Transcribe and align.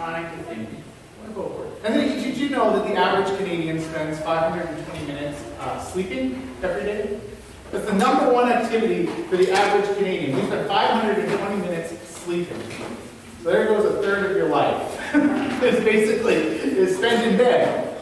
trying 0.00 0.34
to 0.34 0.42
think? 0.44 0.68
And 1.84 1.94
then 1.94 2.22
did 2.22 2.36
you 2.38 2.48
know 2.48 2.74
that 2.74 2.88
the 2.88 2.94
average 2.98 3.36
Canadian 3.36 3.80
spends 3.80 4.18
520 4.20 5.06
minutes 5.06 5.44
uh, 5.60 5.78
sleeping 5.78 6.50
every 6.62 6.84
day? 6.84 7.20
That's 7.70 7.84
the 7.84 7.92
number 7.92 8.32
one 8.32 8.50
activity 8.50 9.06
for 9.28 9.36
the 9.36 9.52
average 9.52 9.96
Canadian. 9.98 10.36
We 10.36 10.42
spend 10.46 10.66
520 10.66 11.56
minutes 11.60 12.08
sleeping. 12.08 12.62
So 13.42 13.50
there 13.50 13.66
goes 13.66 13.84
a 13.84 14.02
third 14.02 14.30
of 14.30 14.36
your 14.36 14.48
life. 14.48 14.98
it's 15.62 15.84
basically 15.84 16.34
is 16.34 16.96
spent 16.96 17.26
in 17.26 17.36
bed. 17.36 18.00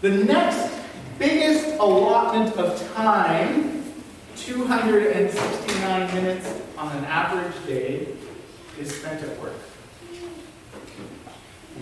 The 0.00 0.10
next 0.10 0.72
biggest 1.20 1.78
allotment 1.78 2.56
of 2.56 2.92
time, 2.94 3.84
269 4.36 6.14
minutes 6.14 6.52
on 6.76 6.96
an 6.96 7.04
average 7.04 7.54
day, 7.64 8.08
is 8.78 8.94
spent 8.94 9.22
at 9.22 9.40
work. 9.40 9.54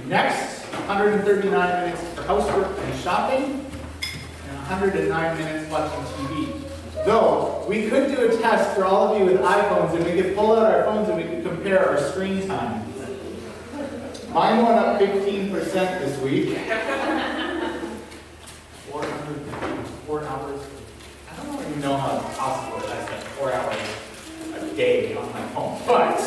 Next, 0.07 0.65
139 0.89 1.53
minutes 1.53 2.03
for 2.15 2.23
housework 2.23 2.79
and 2.79 3.01
shopping, 3.01 3.67
and 4.49 4.57
109 4.57 5.39
minutes 5.39 5.71
watching 5.71 6.05
TV. 6.15 6.61
Though, 7.05 7.65
we 7.69 7.91
could 7.91 8.09
do 8.09 8.31
a 8.31 8.37
test 8.39 8.75
for 8.75 8.87
all 8.87 9.13
of 9.13 9.21
you 9.21 9.27
with 9.27 9.41
iPhones, 9.41 9.95
and 9.95 10.05
we 10.05 10.13
could 10.21 10.35
pull 10.35 10.53
out 10.57 10.73
our 10.73 10.85
phones 10.85 11.11
and 11.11 11.19
we 11.19 11.25
could 11.25 11.45
compare 11.45 11.87
our 11.89 11.99
screen 12.11 12.47
time. 12.47 12.87
Mine 14.33 14.65
went 14.65 14.79
up 14.79 14.99
15% 14.99 15.53
this 15.73 16.19
week. 16.23 16.57
400, 18.91 19.87
four 20.07 20.25
hours. 20.25 20.61
I 21.31 21.37
don't 21.45 21.61
even 21.61 21.81
know 21.83 21.99
how 21.99 22.17
it's 22.17 22.39
possible 22.39 22.79
that 22.79 22.97
I 22.99 23.05
spend 23.07 23.23
four 23.25 23.53
hours 23.53 23.77
a 24.55 24.75
day 24.75 25.15
on 25.17 25.31
my 25.33 25.43
phone. 25.49 25.79
But 25.87 26.19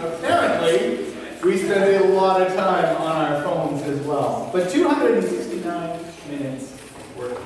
apparently, 0.00 1.15
we 1.44 1.58
spend 1.58 2.04
a 2.04 2.08
lot 2.08 2.40
of 2.40 2.54
time 2.54 2.96
on 2.96 3.16
our 3.16 3.42
phones 3.42 3.82
as 3.82 4.00
well. 4.00 4.50
But 4.52 4.70
269 4.70 6.00
minutes 6.30 6.76
working. 7.16 7.36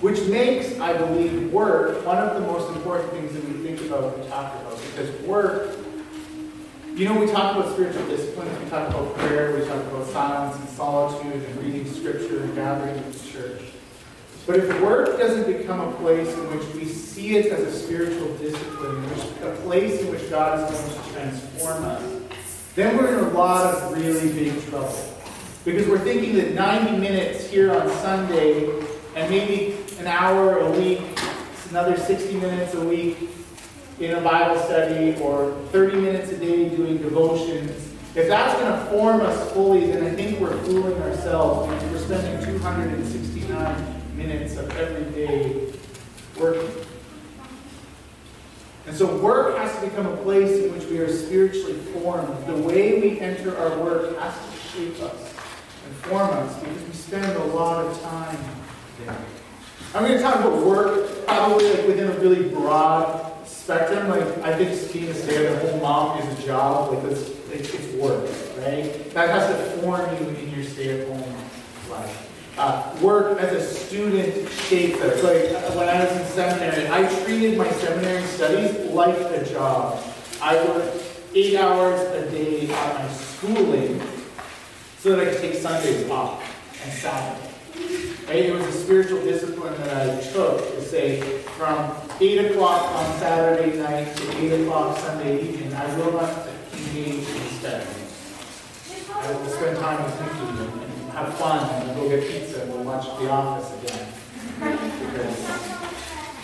Which 0.00 0.20
makes, 0.28 0.78
I 0.78 0.96
believe, 0.96 1.52
work 1.52 2.04
one 2.04 2.18
of 2.18 2.34
the 2.34 2.46
most 2.46 2.74
important 2.76 3.10
things 3.12 3.32
that 3.32 3.44
we 3.44 3.66
think 3.66 3.80
about 3.90 4.14
and 4.14 4.28
talk 4.28 4.54
about. 4.60 4.78
Because 4.90 5.10
work, 5.22 5.76
you 6.94 7.06
know, 7.06 7.18
we 7.18 7.26
talk 7.26 7.56
about 7.56 7.72
spiritual 7.72 8.06
disciplines, 8.06 8.62
we 8.62 8.70
talk 8.70 8.88
about 8.88 9.14
prayer, 9.16 9.58
we 9.58 9.66
talk 9.66 9.82
about 9.82 10.06
silence 10.08 10.56
and 10.56 10.68
solitude 10.68 11.42
and 11.42 11.62
reading 11.62 11.90
scripture 11.92 12.42
and 12.42 12.54
gathering 12.54 12.96
in 12.96 13.12
church. 13.12 13.62
But 14.46 14.60
if 14.60 14.80
work 14.80 15.18
doesn't 15.18 15.58
become 15.58 15.80
a 15.80 15.92
place 15.96 16.32
in 16.32 16.56
which 16.56 16.74
we 16.74 16.84
see 16.86 17.36
it 17.36 17.46
as 17.46 17.60
a 17.60 17.72
spiritual 17.72 18.32
discipline, 18.36 19.04
a 19.42 19.50
place 19.62 20.00
in 20.00 20.10
which 20.10 20.30
God 20.30 20.72
is 20.72 20.80
going 20.80 21.02
to 21.02 21.12
transform 21.12 21.65
then 22.76 22.98
we're 22.98 23.18
in 23.18 23.24
a 23.24 23.28
lot 23.30 23.74
of 23.74 23.96
really 23.96 24.32
big 24.32 24.68
trouble. 24.68 24.94
Because 25.64 25.88
we're 25.88 25.98
thinking 25.98 26.36
that 26.36 26.52
90 26.52 26.98
minutes 26.98 27.48
here 27.50 27.74
on 27.74 27.88
Sunday 28.02 28.68
and 29.16 29.30
maybe 29.30 29.78
an 29.98 30.06
hour 30.06 30.58
a 30.58 30.70
week, 30.72 31.00
another 31.70 31.96
60 31.96 32.34
minutes 32.34 32.74
a 32.74 32.84
week 32.84 33.30
in 33.98 34.12
a 34.12 34.20
Bible 34.20 34.60
study, 34.60 35.18
or 35.22 35.52
30 35.72 35.96
minutes 36.00 36.30
a 36.30 36.36
day 36.36 36.68
doing 36.68 36.98
devotions, 36.98 37.70
if 38.14 38.28
that's 38.28 38.60
going 38.60 38.72
to 38.72 38.84
form 38.90 39.22
us 39.22 39.52
fully, 39.52 39.90
then 39.90 40.04
I 40.04 40.10
think 40.10 40.38
we're 40.38 40.56
fooling 40.64 41.00
ourselves 41.02 41.72
because 41.72 42.08
we're 42.08 42.18
spending 42.18 42.58
269 42.60 44.02
minutes 44.16 44.56
of 44.56 44.70
every 44.76 45.10
day 45.12 45.72
working. 46.38 46.85
And 48.86 48.96
so 48.96 49.16
work 49.16 49.56
has 49.58 49.74
to 49.80 49.86
become 49.88 50.06
a 50.06 50.16
place 50.18 50.64
in 50.64 50.72
which 50.72 50.84
we 50.86 50.98
are 50.98 51.12
spiritually 51.12 51.74
formed. 51.74 52.46
The 52.46 52.56
way 52.56 53.00
we 53.00 53.20
enter 53.20 53.56
our 53.58 53.78
work 53.78 54.16
has 54.18 54.34
to 54.34 54.56
shape 54.68 55.02
us 55.02 55.34
and 55.84 55.94
form 56.04 56.30
us 56.30 56.58
because 56.60 56.82
we 56.84 56.92
spend 56.92 57.36
a 57.36 57.44
lot 57.46 57.84
of 57.84 58.00
time 58.02 58.38
there. 59.04 59.16
I'm 59.94 60.04
going 60.04 60.16
to 60.16 60.22
talk 60.22 60.36
about 60.36 60.64
work 60.64 61.26
probably 61.26 61.68
like 61.72 61.86
within 61.86 62.08
a 62.08 62.18
really 62.20 62.48
broad 62.48 63.46
spectrum. 63.46 64.08
Like 64.08 64.22
I 64.38 64.56
think 64.56 64.92
being 64.92 65.08
a 65.08 65.14
stay-at-home 65.14 65.82
mom 65.82 66.18
is 66.20 66.38
a 66.38 66.46
job. 66.46 66.92
Like 66.92 67.04
it's, 67.10 67.30
it's 67.50 67.94
work, 67.94 68.24
right? 68.58 69.10
That 69.14 69.30
has 69.30 69.48
to 69.48 69.80
form 69.80 70.08
you 70.16 70.28
in 70.28 70.54
your 70.54 70.64
stay-at-home 70.64 71.34
life. 71.90 72.54
Uh, 72.58 72.96
work 73.02 73.38
as 73.40 73.52
a 73.52 73.62
student 73.86 74.50
shapes 74.50 75.00
us. 75.00 75.22
Like 75.22 75.74
when 75.76 75.88
I 75.88 76.04
was 76.04 76.16
in 76.16 76.26
seminary, 76.26 76.88
I 76.88 77.24
treated 77.24 77.56
my 77.56 77.70
seminary 77.70 78.22
studies 78.24 78.90
like 78.90 79.16
a 79.16 79.44
job. 79.48 80.02
I 80.42 80.56
worked 80.64 81.02
eight 81.34 81.56
hours 81.56 82.00
a 82.00 82.30
day 82.30 82.62
on 82.72 82.94
my 82.94 83.08
schooling 83.08 84.02
so 84.98 85.14
that 85.14 85.28
I 85.28 85.30
could 85.30 85.40
take 85.40 85.54
Sundays 85.54 86.10
off 86.10 86.42
and 86.82 86.92
Saturday. 86.92 87.52
Right? 88.26 88.46
It 88.46 88.52
was 88.52 88.66
a 88.66 88.72
spiritual 88.72 89.22
discipline 89.22 89.74
that 89.82 90.18
I 90.18 90.20
took 90.32 90.58
to 90.74 90.82
say 90.82 91.20
from 91.56 91.94
8 92.20 92.50
o'clock 92.50 92.92
on 92.92 93.18
Saturday 93.18 93.78
night 93.78 94.16
to 94.16 94.38
8 94.38 94.62
o'clock 94.62 94.98
Sunday 94.98 95.42
evening, 95.42 95.72
I 95.74 95.96
will 95.96 96.12
not 96.12 96.48
engage 96.72 97.28
in 97.28 97.48
study. 97.60 97.86
I 99.14 99.32
will 99.32 99.48
spend 99.48 99.78
time 99.78 100.02
with 100.02 100.20
and 100.20 100.75
have 101.16 101.34
fun 101.34 101.68
and 101.70 101.98
we'll 101.98 102.08
go 102.08 102.16
get 102.16 102.30
pizza 102.30 102.62
and 102.62 102.72
we'll 102.72 102.84
watch 102.84 103.06
The 103.18 103.30
Office 103.30 103.72
again. 103.82 104.06
Because 104.58 105.36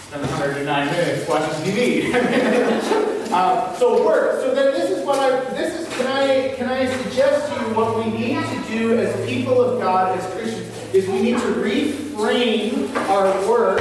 spend 0.07 0.23
109 0.23 0.87
minutes 0.87 1.29
watching 1.29 1.65
TV. 1.65 2.15
uh, 3.33 3.75
so 3.75 4.05
work. 4.05 4.41
So 4.41 4.55
then 4.55 4.73
this 4.73 4.91
is 4.91 5.05
what 5.05 5.19
I 5.19 5.41
this 5.51 5.81
is 5.81 5.95
can 5.97 6.07
I 6.07 6.55
can 6.55 6.69
I 6.69 6.87
suggest 7.03 7.53
to 7.53 7.61
you 7.61 7.75
what 7.75 7.99
we 7.99 8.11
need 8.11 8.43
to 8.43 8.65
do 8.69 8.99
as 8.99 9.29
people 9.29 9.61
of 9.61 9.79
God, 9.79 10.19
as 10.19 10.33
Christians, 10.33 10.69
is 10.95 11.07
we 11.07 11.21
need 11.21 11.37
to 11.37 11.53
reframe 11.55 12.95
our 13.09 13.49
work 13.49 13.81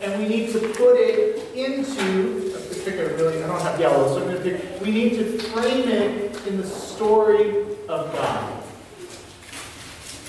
and 0.00 0.22
we 0.22 0.28
need 0.28 0.52
to 0.52 0.60
put 0.60 0.96
it 0.96 1.52
into 1.54 2.52
pick 2.84 2.98
a 2.98 3.14
really 3.14 3.42
I 3.42 3.46
don't 3.46 3.60
have 3.62 3.78
yellow, 3.78 4.08
so 4.08 4.22
I'm 4.22 4.32
gonna 4.32 4.40
pick 4.40 4.80
we 4.80 4.90
need 4.90 5.10
to 5.10 5.38
frame 5.38 5.88
it 5.88 6.46
in 6.46 6.56
the 6.56 6.66
story 6.66 7.62
of 7.88 8.12
God. 8.12 8.61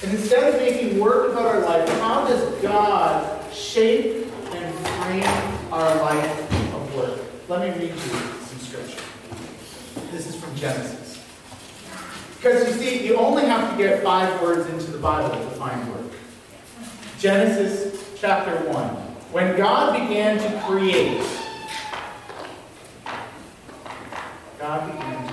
And 0.03 0.12
instead 0.12 0.53
of 0.53 0.59
making 0.59 1.00
work 1.00 1.31
about 1.31 1.46
our 1.46 1.62
life, 1.62 1.88
how 2.02 2.28
does 2.28 2.62
God 2.62 3.53
shape 3.53 4.28
and 4.52 4.75
frame 4.75 5.72
our 5.72 5.96
life 6.02 6.74
of 6.74 6.96
work? 6.96 7.19
Let 7.47 7.62
me 7.62 7.69
read 7.81 7.96
you 7.96 7.97
some 7.97 8.59
scripture. 8.59 9.02
This 10.12 10.28
is 10.28 10.36
from 10.36 10.53
Genesis. 10.58 11.24
Because 12.36 12.68
you 12.68 12.74
see, 12.74 13.08
you 13.08 13.16
only 13.16 13.46
have 13.46 13.72
to 13.72 13.78
get 13.81 14.03
five 14.03 14.42
words 14.42 14.69
into 14.69 14.92
the 14.92 14.97
Bible 14.97 15.30
to 15.30 15.50
find 15.52 15.90
work. 15.94 16.12
Genesis 17.18 18.13
chapter 18.19 18.58
1. 18.69 18.88
When 19.31 19.56
God 19.56 19.97
began 19.97 20.38
to 20.38 20.62
create, 20.68 21.25
God 24.59 24.92
began 24.92 25.28
to. 25.28 25.32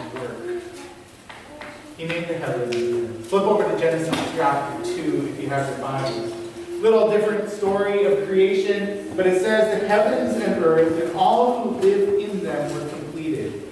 He 2.00 2.06
made 2.06 2.28
the 2.28 2.38
heavens. 2.38 3.26
Flip 3.26 3.42
over 3.42 3.62
to 3.62 3.78
Genesis 3.78 4.18
chapter 4.34 4.82
2 4.84 5.34
if 5.34 5.42
you 5.42 5.50
have 5.50 5.68
your 5.68 5.86
Bibles. 5.86 6.32
Little 6.80 7.10
different 7.10 7.50
story 7.50 8.06
of 8.06 8.26
creation, 8.26 9.12
but 9.14 9.26
it 9.26 9.42
says 9.42 9.78
the 9.78 9.86
heavens 9.86 10.42
and 10.42 10.64
earth 10.64 10.98
and 11.04 11.14
all 11.14 11.62
who 11.62 11.78
live 11.80 12.18
in 12.18 12.42
them 12.42 12.72
were 12.72 12.88
completed. 12.88 13.68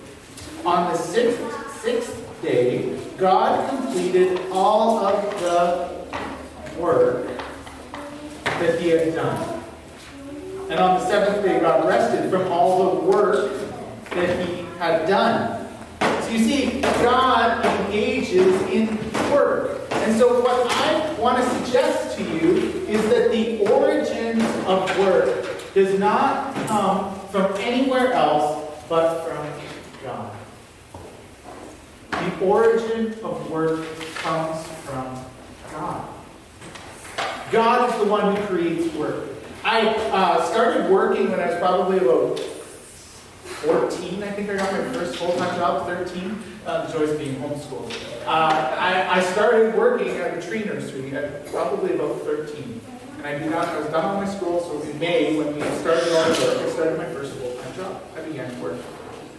On 0.66 0.92
the 0.92 0.98
sixth, 0.98 1.40
sixth 1.80 2.42
day, 2.42 3.00
God 3.16 3.66
completed 3.70 4.38
all 4.52 4.98
of 5.06 5.40
the 5.40 6.78
work 6.78 7.26
that 8.44 8.78
he 8.78 8.90
had 8.90 9.14
done. 9.14 9.64
And 10.68 10.78
on 10.78 11.00
the 11.00 11.06
seventh 11.06 11.42
day, 11.46 11.60
God 11.60 11.88
rested 11.88 12.30
from 12.30 12.52
all 12.52 12.94
the 12.94 13.00
work 13.06 13.58
that 14.10 14.46
he 14.46 14.66
had 14.78 15.08
done. 15.08 15.57
You 16.30 16.38
see, 16.38 16.80
God 16.80 17.64
engages 17.64 18.60
in 18.64 18.98
work. 19.32 19.80
And 19.92 20.16
so 20.18 20.42
what 20.42 20.70
I 20.70 21.14
want 21.14 21.42
to 21.42 21.64
suggest 21.64 22.18
to 22.18 22.22
you 22.22 22.86
is 22.86 23.02
that 23.08 23.30
the 23.30 23.66
origins 23.66 24.44
of 24.66 24.98
work 24.98 25.72
does 25.72 25.98
not 25.98 26.54
come 26.66 27.18
from 27.28 27.52
anywhere 27.58 28.12
else 28.12 28.84
but 28.88 29.24
from 29.24 29.46
God. 30.02 30.36
The 32.10 32.44
origin 32.44 33.14
of 33.24 33.50
work 33.50 33.86
comes 34.16 34.66
from 34.84 35.24
God. 35.72 36.08
God 37.50 37.90
is 37.90 38.00
the 38.00 38.06
one 38.06 38.36
who 38.36 38.42
creates 38.46 38.94
work. 38.94 39.24
I 39.64 39.88
uh, 39.88 40.44
started 40.44 40.90
working 40.90 41.30
when 41.30 41.40
I 41.40 41.46
was 41.46 41.58
probably 41.58 41.98
about 41.98 42.40
14, 43.64 44.22
I 44.22 44.30
think 44.32 44.50
I 44.50 44.56
got 44.56 44.72
my 44.72 44.92
first 44.92 45.16
full-time 45.16 45.56
job, 45.56 45.86
13. 45.86 46.42
Uh, 46.68 46.92
of 46.94 47.18
being 47.18 47.34
homeschooled. 47.36 47.90
Uh, 48.26 48.76
I, 48.78 49.20
I, 49.20 49.22
started 49.32 49.74
working 49.74 50.10
at 50.18 50.36
a 50.36 50.46
tree 50.46 50.64
nursery 50.64 51.16
at 51.16 51.46
probably 51.46 51.94
about 51.94 52.20
13. 52.20 52.78
And 53.16 53.26
I 53.26 53.38
did 53.38 53.50
not, 53.50 53.68
I 53.68 53.78
was 53.78 53.88
done 53.88 54.18
with 54.18 54.28
my 54.28 54.34
school, 54.34 54.60
so 54.60 54.82
in 54.86 54.98
May, 54.98 55.34
when 55.38 55.54
we 55.54 55.62
started 55.78 56.14
all 56.14 56.28
work, 56.28 56.58
I 56.58 56.68
started 56.68 56.98
my 56.98 57.06
first 57.06 57.32
full-time 57.36 57.74
job. 57.74 58.02
I 58.14 58.20
began 58.20 58.60
work. 58.60 58.76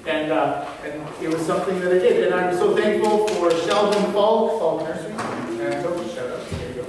And, 0.08 0.32
uh, 0.32 0.68
and 0.84 1.08
it 1.22 1.32
was 1.32 1.46
something 1.46 1.80
that 1.82 1.92
I 1.92 2.00
did. 2.00 2.24
And 2.24 2.34
I'm 2.34 2.56
so 2.56 2.76
thankful 2.76 3.28
for 3.28 3.52
Sheldon 3.52 4.12
Falk, 4.12 4.60
Falk 4.60 4.90
Nursery. 4.90 5.12
And 5.12 5.84
so, 5.84 6.08
shout 6.08 6.32
out. 6.32 6.50
There 6.50 6.70
you 6.70 6.82
go. 6.82 6.84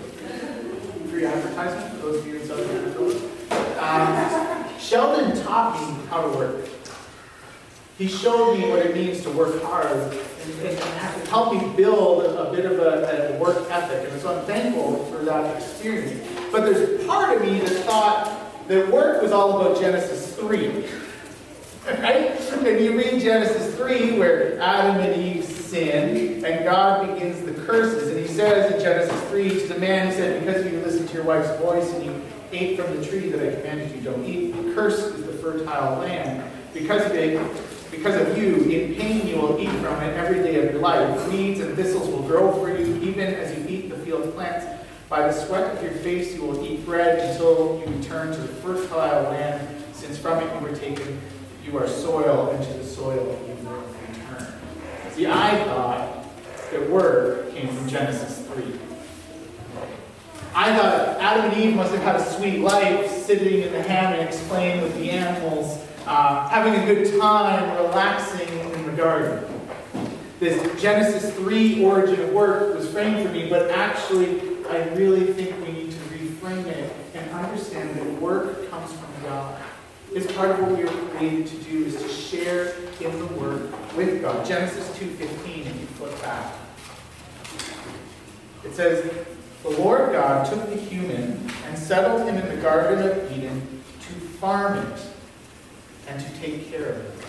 Free 1.10 1.26
advertisement 1.26 2.00
for 2.00 2.06
those 2.06 2.20
of 2.20 2.26
you 2.26 2.36
in 2.36 2.46
Southern 2.46 2.66
Minnesota. 2.68 3.28
Um, 3.78 4.78
Sheldon 4.78 5.42
taught 5.44 5.78
me 5.78 6.06
how 6.08 6.22
to 6.22 6.28
work. 6.30 6.79
He 8.00 8.08
showed 8.08 8.56
me 8.56 8.66
what 8.70 8.78
it 8.78 8.94
means 8.94 9.20
to 9.24 9.30
work 9.30 9.62
hard 9.62 9.86
and, 9.94 10.62
and, 10.62 11.28
helped 11.28 11.54
me 11.54 11.76
build 11.76 12.24
a 12.24 12.50
bit 12.50 12.64
of 12.64 12.78
a, 12.78 13.34
a 13.34 13.38
work 13.38 13.70
ethic. 13.70 14.10
And 14.10 14.20
so 14.22 14.38
I'm 14.38 14.46
thankful 14.46 15.04
for 15.12 15.22
that 15.26 15.54
experience. 15.54 16.26
But 16.50 16.64
there's 16.64 17.06
part 17.06 17.36
of 17.36 17.42
me 17.42 17.60
that 17.60 17.84
thought 17.84 18.68
that 18.68 18.88
work 18.88 19.20
was 19.20 19.32
all 19.32 19.60
about 19.60 19.78
Genesis 19.78 20.34
3. 20.36 20.86
Right? 21.86 22.38
And 22.52 22.84
you 22.84 22.96
read 22.96 23.22
Genesis 23.22 23.74
3 23.76 24.18
where 24.18 24.60
Adam 24.60 25.00
and 25.00 25.20
Eve 25.20 25.44
sin 25.44 26.44
and 26.44 26.64
God 26.64 27.06
begins 27.06 27.42
the 27.42 27.52
curses. 27.64 28.08
And 28.08 28.20
he 28.20 28.28
says 28.28 28.72
in 28.72 28.80
Genesis 28.80 29.20
3 29.30 29.48
to 29.48 29.66
the 29.74 29.78
man, 29.78 30.08
he 30.08 30.12
said, 30.12 30.44
Because 30.44 30.70
you 30.70 30.78
listened 30.80 31.08
to 31.08 31.14
your 31.14 31.24
wife's 31.24 31.58
voice 31.58 31.90
and 31.94 32.04
you 32.04 32.22
ate 32.52 32.78
from 32.78 32.94
the 32.94 33.04
tree 33.04 33.30
that 33.30 33.40
I 33.40 33.60
commanded 33.60 33.94
you 33.96 34.02
don't 34.02 34.24
eat, 34.24 34.54
cursed 34.74 35.14
is 35.14 35.24
the 35.24 35.32
fertile 35.32 35.98
land. 35.98 36.50
Because 36.74 37.06
of 37.06 37.12
it, 37.12 37.40
because 37.90 38.28
of 38.28 38.38
you, 38.38 38.56
in 38.70 38.94
pain 38.94 39.26
you 39.26 39.36
will 39.36 39.60
eat 39.60 39.70
from 39.80 40.00
it 40.02 40.16
every 40.16 40.42
day 40.42 40.64
of 40.64 40.72
your 40.72 40.80
life. 40.80 41.28
Weeds 41.28 41.60
and 41.60 41.74
thistles 41.76 42.08
will 42.08 42.22
grow 42.22 42.52
for 42.52 42.70
you, 42.76 42.96
even 43.02 43.34
as 43.34 43.56
you 43.58 43.66
eat 43.68 43.88
the 43.88 43.96
field 43.96 44.32
plants. 44.34 44.66
By 45.08 45.26
the 45.26 45.32
sweat 45.32 45.76
of 45.76 45.82
your 45.82 45.92
face 45.92 46.34
you 46.34 46.42
will 46.42 46.64
eat 46.64 46.84
bread 46.86 47.18
until 47.30 47.80
you 47.80 47.96
return 47.96 48.32
to 48.32 48.40
the 48.40 48.48
fertile 48.48 49.24
land, 49.24 49.84
since 49.92 50.16
from 50.16 50.38
it 50.38 50.54
you 50.54 50.60
were 50.60 50.74
taken. 50.74 51.20
You 51.64 51.78
are 51.78 51.88
soil, 51.88 52.50
and 52.50 52.64
to 52.64 52.72
the 52.74 52.84
soil 52.84 53.38
you 53.46 53.66
will 53.66 53.84
return. 54.08 54.54
See, 55.12 55.26
I 55.26 55.64
thought 55.64 56.24
that 56.70 56.88
word 56.88 57.52
came 57.52 57.68
from 57.74 57.88
Genesis 57.88 58.46
3. 58.46 58.64
I 60.54 60.76
thought 60.76 61.20
Adam 61.20 61.50
and 61.52 61.60
Eve 61.60 61.76
must 61.76 61.92
have 61.92 62.02
had 62.02 62.16
a 62.16 62.24
sweet 62.24 62.60
life 62.60 63.10
sitting 63.10 63.62
in 63.62 63.72
the 63.72 63.82
hammocks, 63.82 64.40
playing 64.48 64.82
with 64.82 64.94
the 64.96 65.10
animals, 65.10 65.78
uh, 66.06 66.48
having 66.48 66.74
a 66.74 66.86
good 66.86 67.18
time, 67.18 67.76
relaxing 67.76 68.48
in 68.48 68.86
the 68.86 68.92
garden. 68.92 69.44
This 70.38 70.80
Genesis 70.80 71.34
3 71.34 71.84
origin 71.84 72.20
of 72.20 72.32
work 72.32 72.74
was 72.74 72.90
framed 72.90 73.26
for 73.26 73.32
me, 73.32 73.48
but 73.50 73.70
actually, 73.70 74.40
I 74.70 74.88
really 74.94 75.32
think 75.32 75.54
we 75.66 75.72
need 75.72 75.90
to 75.90 75.98
reframe 75.98 76.66
it 76.66 76.92
and 77.14 77.30
understand 77.30 77.94
that 77.96 78.06
work 78.20 78.70
comes 78.70 78.92
from 78.92 79.10
God. 79.22 79.60
It's 80.12 80.32
part 80.32 80.50
of 80.50 80.60
what 80.60 80.70
we 80.76 80.82
are 80.82 81.08
created 81.10 81.46
to 81.46 81.56
do 81.58 81.84
is 81.84 82.02
to 82.02 82.08
share 82.08 82.74
in 83.00 83.18
the 83.18 83.26
work 83.34 83.96
with 83.96 84.22
God. 84.22 84.46
Genesis 84.46 84.88
2.15, 84.98 85.66
if 85.66 85.80
you 85.80 85.86
flip 85.86 86.20
back. 86.22 86.54
It 88.64 88.74
says, 88.74 89.12
The 89.62 89.70
Lord 89.70 90.12
God 90.12 90.50
took 90.50 90.68
the 90.70 90.76
human 90.76 91.50
and 91.66 91.78
settled 91.78 92.28
him 92.28 92.36
in 92.36 92.48
the 92.48 92.62
Garden 92.62 93.08
of 93.08 93.32
Eden 93.32 93.82
to 94.00 94.12
farm 94.38 94.78
it 94.78 95.09
and 96.10 96.20
to 96.20 96.40
take 96.40 96.70
care 96.70 96.88
of 96.90 96.96
it. 96.98 97.24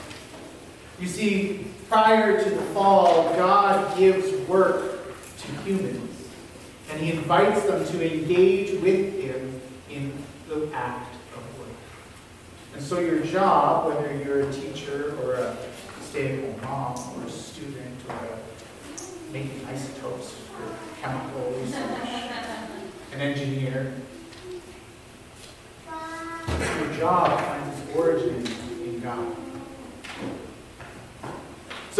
You 1.00 1.08
see, 1.08 1.68
prior 1.88 2.44
to 2.44 2.50
the 2.50 2.62
fall, 2.74 3.36
God 3.36 3.98
gives 3.98 4.32
work 4.48 5.16
to 5.38 5.52
humans. 5.64 6.28
And 6.90 7.00
he 7.00 7.12
invites 7.12 7.64
them 7.64 7.86
to 7.86 8.14
engage 8.14 8.82
with 8.82 9.22
him 9.22 9.62
in 9.90 10.12
the 10.50 10.70
act 10.74 11.16
of 11.36 11.60
work. 11.60 11.70
And 12.74 12.84
so 12.84 13.00
your 13.00 13.20
job, 13.20 13.88
whether 13.88 14.14
you're 14.18 14.42
a 14.50 14.52
teacher 14.52 15.16
or 15.24 15.36
a 15.36 15.56
stay-at-home 16.02 16.60
mom 16.62 17.22
or 17.22 17.28
a 17.28 17.30
student 17.30 17.98
or 18.10 18.16
a 18.16 19.32
making 19.32 19.66
isotopes 19.68 20.34
for 20.34 21.02
chemical 21.02 21.52
research, 21.62 21.80
an 23.14 23.22
engineer, 23.22 23.94
your 25.88 26.94
job 26.98 27.40
finds 27.40 27.80
its 27.80 27.96
origin 27.96 28.46
in 28.84 29.00
God. 29.00 29.36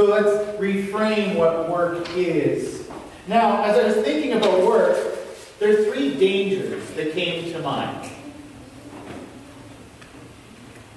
So 0.02 0.08
let's 0.08 0.60
reframe 0.60 1.36
what 1.36 1.70
work 1.70 2.10
is. 2.18 2.90
Now, 3.28 3.64
as 3.64 3.78
I 3.78 3.86
was 3.86 4.04
thinking 4.04 4.34
about 4.34 4.66
work, 4.66 4.98
there 5.60 5.80
are 5.80 5.84
three 5.84 6.18
dangers 6.18 6.90
that 6.96 7.14
came 7.14 7.54
to 7.54 7.60
mind. 7.60 8.10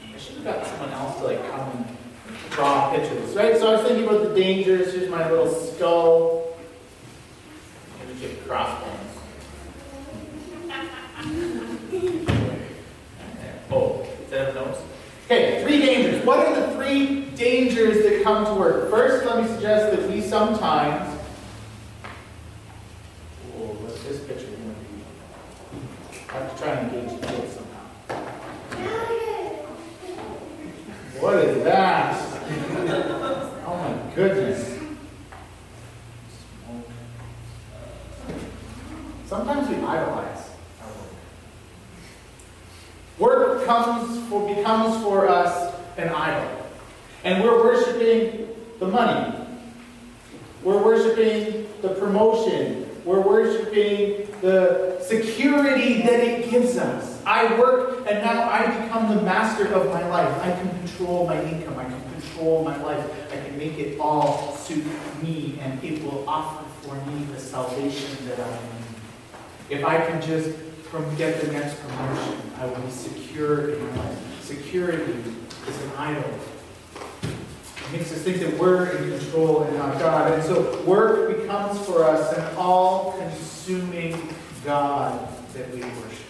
I 0.03 0.17
should 0.17 0.37
have 0.37 0.45
got 0.45 0.67
someone 0.67 0.89
else 0.93 1.19
to 1.19 1.25
like 1.25 1.51
come 1.51 1.71
and 1.71 1.87
draw 2.53 2.93
pictures, 2.93 3.37
right? 3.37 3.59
So 3.59 3.69
I 3.69 3.73
was 3.73 3.83
thinking 3.87 4.09
about 4.09 4.23
the 4.23 4.35
dangers. 4.35 4.95
Here's 4.95 5.11
my 5.11 5.31
little 5.31 5.53
skull. 5.53 6.57
Maybe 8.07 8.21
get 8.21 8.49
crossbones. 8.49 9.19
oh, 13.71 14.07
is 14.25 14.31
that 14.31 14.49
a 14.49 14.55
nose? 14.55 14.79
Okay, 15.25 15.63
three 15.63 15.81
dangers. 15.81 16.25
What 16.25 16.39
are 16.39 16.55
the 16.55 16.75
three 16.75 17.25
dangers 17.37 18.03
that 18.05 18.23
come 18.23 18.45
to 18.45 18.55
work? 18.55 18.91
First, 18.91 19.25
let 19.25 19.43
me 19.43 19.49
suggest 19.49 19.97
that 19.97 20.09
we 20.11 20.21
sometimes. 20.21 21.19
Oh, 23.57 23.73
what's 23.81 24.03
this 24.05 24.21
picture 24.25 24.47
going 24.47 24.75
to 24.75 24.81
be? 24.81 26.29
I 26.29 26.33
have 26.33 26.55
to 26.55 26.63
try 26.63 26.73
and 26.73 26.95
engage 26.95 27.21
the 27.21 27.27
kids 27.27 27.55
somehow. 27.55 27.85
What 31.21 31.37
is 31.37 31.65
that? 31.65 32.15
Oh 33.67 33.77
my 33.79 34.15
goodness. 34.15 34.79
Sometimes 39.27 39.69
we 39.71 39.77
idolize 39.77 40.51
our 40.83 40.93
work. 43.19 43.19
Work 43.19 43.67
comes 43.67 44.29
for, 44.29 44.55
becomes 44.55 45.03
for 45.03 45.29
us 45.29 45.75
an 45.97 46.09
idol. 46.11 46.51
And 47.25 47.43
we're 47.43 47.59
worshiping 47.65 48.49
the 48.79 48.87
money. 48.87 49.35
We're 50.63 50.83
worshiping 50.83 51.67
the 51.81 51.89
We're 53.05 53.21
worshiping 53.21 54.29
the 54.41 54.99
security 55.01 56.03
that 56.03 56.21
it 56.21 56.51
gives 56.51 56.77
us. 56.77 57.23
I 57.25 57.59
work 57.59 58.07
and 58.09 58.23
now 58.23 58.51
I 58.51 58.67
become 58.83 59.15
the 59.15 59.23
master 59.23 59.67
of 59.69 59.87
my 59.87 60.07
life. 60.09 60.37
I 60.43 60.53
can 60.53 60.69
control 60.81 61.27
my 61.27 61.43
income. 61.43 61.79
I 61.79 61.85
can 61.85 62.03
control 62.13 62.65
my 62.65 62.77
life. 62.83 63.33
I 63.33 63.37
can 63.37 63.57
make 63.57 63.79
it 63.79 63.99
all 63.99 64.55
suit 64.57 64.85
me 65.23 65.59
and 65.61 65.83
it 65.83 66.03
will 66.03 66.29
offer 66.29 66.65
for 66.83 66.95
me 67.07 67.25
the 67.33 67.41
salvation 67.41 68.27
that 68.29 68.41
I 68.41 68.51
need. 68.51 69.79
If 69.79 69.85
I 69.85 70.05
can 70.07 70.21
just 70.21 70.57
get 71.17 71.41
the 71.41 71.53
next 71.53 71.81
promotion, 71.81 72.39
I 72.59 72.67
will 72.67 72.81
be 72.81 72.91
secure 72.91 73.71
in 73.71 73.91
my 73.91 73.97
life. 73.97 74.45
Security 74.45 75.13
is 75.67 75.83
an 75.83 75.91
idol. 75.97 76.39
Makes 77.95 78.11
us 78.11 78.23
think 78.23 78.41
that 78.41 78.59
we're 78.59 78.87
in 78.87 79.21
control 79.21 79.63
and 79.63 79.77
not 79.79 80.01
God. 80.01 80.33
And 80.33 80.43
so 80.43 80.83
work 80.83 81.41
becomes 81.41 81.79
for 81.87 82.03
us 82.03 82.37
an 82.37 82.57
all-consuming 82.57 84.35
God 84.65 85.29
that 85.55 85.73
we 85.73 85.81
worship. 85.81 86.27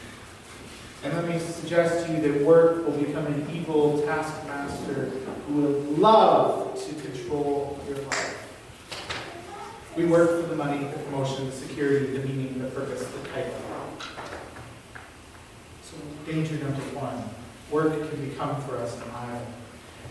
And 1.05 1.15
let 1.15 1.27
me 1.27 1.39
suggest 1.39 2.05
to 2.05 2.13
you 2.13 2.21
that 2.21 2.45
work 2.45 2.85
will 2.87 2.99
become 2.99 3.25
an 3.29 3.49
evil 3.51 4.03
taskmaster 4.03 5.11
who 5.47 5.55
will 5.55 5.81
love 5.97 6.79
to 6.85 6.95
control 6.97 7.81
your 7.89 7.97
life. 7.97 8.47
We 9.97 10.05
work 10.05 10.43
for 10.43 10.47
the 10.47 10.57
money, 10.57 10.85
the 10.85 10.99
promotion, 10.99 11.47
the 11.47 11.57
security, 11.57 12.19
the 12.19 12.29
meaning, 12.29 12.63
the 12.63 12.69
purpose, 12.69 13.07
the 13.07 13.29
title. 13.31 13.55
So 15.83 15.97
danger 16.31 16.57
number 16.57 16.83
one, 16.93 17.25
work 17.71 18.11
can 18.11 18.29
become 18.29 18.61
for 18.65 18.77
us 18.77 18.95
an 18.97 19.11
idol. 19.17 19.47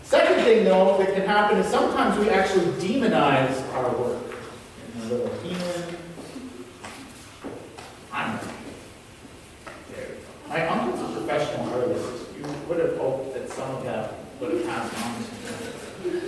Second 0.04 0.44
thing, 0.44 0.64
though, 0.64 0.98
that 0.98 1.14
can 1.14 1.26
happen 1.26 1.56
is 1.58 1.66
sometimes 1.66 2.18
we 2.18 2.28
actually 2.28 2.66
demonize 2.72 3.72
our 3.72 3.90
work. 3.96 4.36
In 4.94 5.00
a 5.00 5.04
little 5.06 5.34
healing. 5.38 5.96
I'm. 8.12 8.38
My 10.48 10.68
uncle's 10.68 11.10
a 11.10 11.20
professional 11.20 11.72
artist. 11.72 12.26
You 12.36 12.44
would 12.68 12.78
have 12.78 12.96
hoped 12.98 13.34
that 13.34 13.50
some 13.50 13.76
of 13.76 13.84
that 13.84 14.12
would 14.40 14.52
have 14.52 14.66
passed 14.66 14.92
me. 16.04 16.20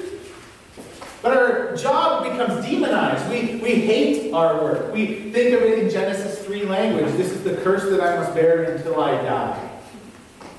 But 1.22 1.36
our 1.36 1.76
job 1.76 2.24
becomes 2.24 2.64
demonized. 2.64 3.28
We, 3.28 3.56
we 3.56 3.74
hate 3.74 4.32
our 4.32 4.62
work. 4.62 4.92
We 4.92 5.30
think 5.30 5.54
of 5.54 5.62
it 5.62 5.80
in 5.80 5.90
Genesis 5.90 6.44
3 6.44 6.64
language. 6.64 7.12
This 7.16 7.30
is 7.30 7.44
the 7.44 7.56
curse 7.56 7.84
that 7.90 8.00
I 8.00 8.16
must 8.16 8.34
bear 8.34 8.62
until 8.62 9.00
I 9.00 9.10
die. 9.22 9.70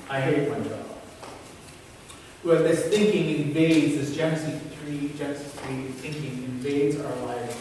I 0.08 0.20
hate 0.20 0.48
my 0.50 0.60
job. 0.60 0.77
Well, 2.48 2.62
this 2.62 2.86
thinking 2.86 3.28
invades, 3.42 3.96
this 3.96 4.16
Genesis 4.16 4.58
3, 4.86 5.12
Genesis 5.18 5.52
3 5.52 5.82
thinking 6.00 6.44
invades 6.44 6.96
our 6.98 7.14
life. 7.26 7.52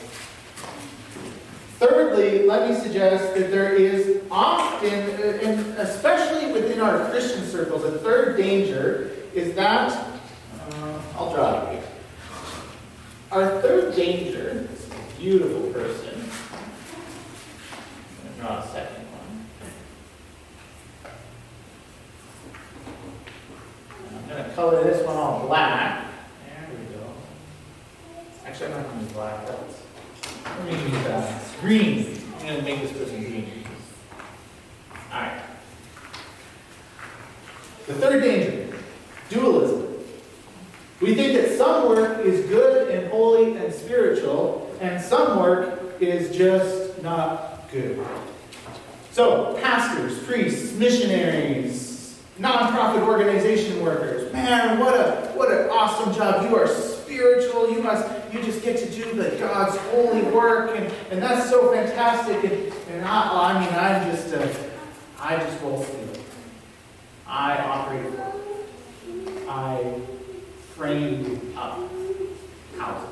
Thirdly, 1.77 2.46
let 2.46 2.70
me 2.70 2.74
suggest 2.74 3.36
that 3.36 3.51
there 3.51 3.74
is 3.74 4.22
often, 4.32 4.94
and 4.94 5.60
especially 5.77 6.53
within 6.53 6.79
our 6.79 7.10
Christian 7.10 7.44
circles, 7.44 7.84
a 7.84 7.98
third 7.98 8.38
danger 8.38 9.12
is 9.34 9.53
that, 9.56 9.91
uh, 9.91 11.01
I'll 11.17 11.36
draw 11.36 11.70
it. 11.70 11.84
Our 13.34 13.62
third 13.62 13.94
danger, 13.94 14.70
beautiful 15.20 15.63
person, 15.74 16.15
I'm 18.22 18.24
going 18.24 18.36
to 18.36 18.41
draw 18.41 18.60
a 18.60 18.67
second 18.70 19.03
one. 19.03 19.17
I'm 24.27 24.29
going 24.29 24.44
to 24.44 24.56
color 24.56 24.84
this 24.84 25.06
one 25.06 25.15
all 25.15 25.48
black. 25.48 26.06
There 26.46 26.70
we 26.70 26.96
go. 26.96 27.03
Actually, 28.46 28.67
I'm 28.67 28.72
not 28.74 28.84
going 28.88 29.00
to 29.00 29.03
use 29.03 29.13
black. 29.13 29.48
That's, 29.48 29.82
I'm 30.46 30.65
going 30.67 30.77
to 30.77 30.89
use 30.89 31.06
uh, 31.06 31.39
green. 31.62 32.22
I'm 32.39 32.48
going 32.48 32.58
to 32.58 32.63
make 32.63 32.82
this 32.82 32.91
person 32.91 33.24
green. 33.24 33.63
All 35.13 35.22
right. 35.22 35.41
The 37.88 37.94
third 37.94 38.24
danger, 38.24 38.77
dualism. 39.29 39.94
We 41.00 41.15
think 41.15 41.39
that 41.39 41.58
some 41.58 41.88
work 41.88 42.25
is 42.25 42.46
good 42.48 42.89
and 42.89 43.10
holy 43.10 43.56
and 43.56 43.74
spiritual, 43.74 44.75
and 44.82 45.01
some 45.01 45.39
work 45.39 46.01
is 46.01 46.36
just 46.36 47.01
not 47.01 47.70
good. 47.72 48.06
So, 49.12 49.58
pastors, 49.62 50.22
priests, 50.24 50.74
missionaries, 50.74 51.88
nonprofit 52.39 53.01
organization 53.08 53.82
workers, 53.82 54.32
man, 54.57 54.79
what 54.79 54.95
a 54.95 55.31
what 55.35 55.51
an 55.51 55.69
awesome 55.69 56.13
job. 56.13 56.49
You 56.49 56.55
are 56.55 56.67
spiritual. 56.67 57.71
You 57.71 57.81
must 57.81 58.07
you 58.33 58.41
just 58.43 58.63
get 58.63 58.77
to 58.77 58.89
do 58.89 59.13
the 59.13 59.35
God's 59.37 59.77
holy 59.91 60.23
work, 60.23 60.77
and, 60.77 60.91
and 61.11 61.21
that's 61.21 61.49
so 61.49 61.71
fantastic. 61.71 62.43
And, 62.43 62.73
and 62.91 63.05
I, 63.05 63.53
I 63.53 63.59
mean, 63.59 63.73
I'm 63.73 64.11
just 64.11 64.33
a, 64.33 64.69
I 65.19 65.37
just 65.37 65.61
roll 65.61 65.83
steel. 65.83 66.23
I 67.25 67.57
operate. 67.57 68.13
I 69.49 69.99
frame 70.75 71.53
up 71.55 71.79
houses. 72.77 73.09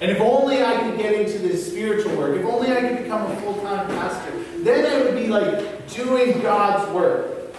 And 0.00 0.10
if 0.10 0.20
only 0.20 0.62
I 0.62 0.76
could 0.82 0.98
get 0.98 1.14
into 1.14 1.38
this 1.38 1.70
spiritual 1.70 2.16
work, 2.16 2.36
if 2.36 2.44
only 2.44 2.70
I 2.70 2.80
could 2.80 3.02
become 3.02 3.30
a 3.30 3.36
full 3.40 3.54
time 3.60 3.86
pastor, 3.88 4.32
then 4.58 4.84
I 4.84 5.04
would 5.04 5.14
be 5.14 5.28
like 5.28 5.88
doing 5.94 6.40
God's 6.40 6.90
work. 6.92 7.54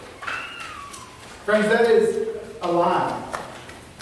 Friends, 1.46 1.67
that 1.70 1.89
is 1.89 2.26
a 2.62 2.72
lie. 2.72 3.24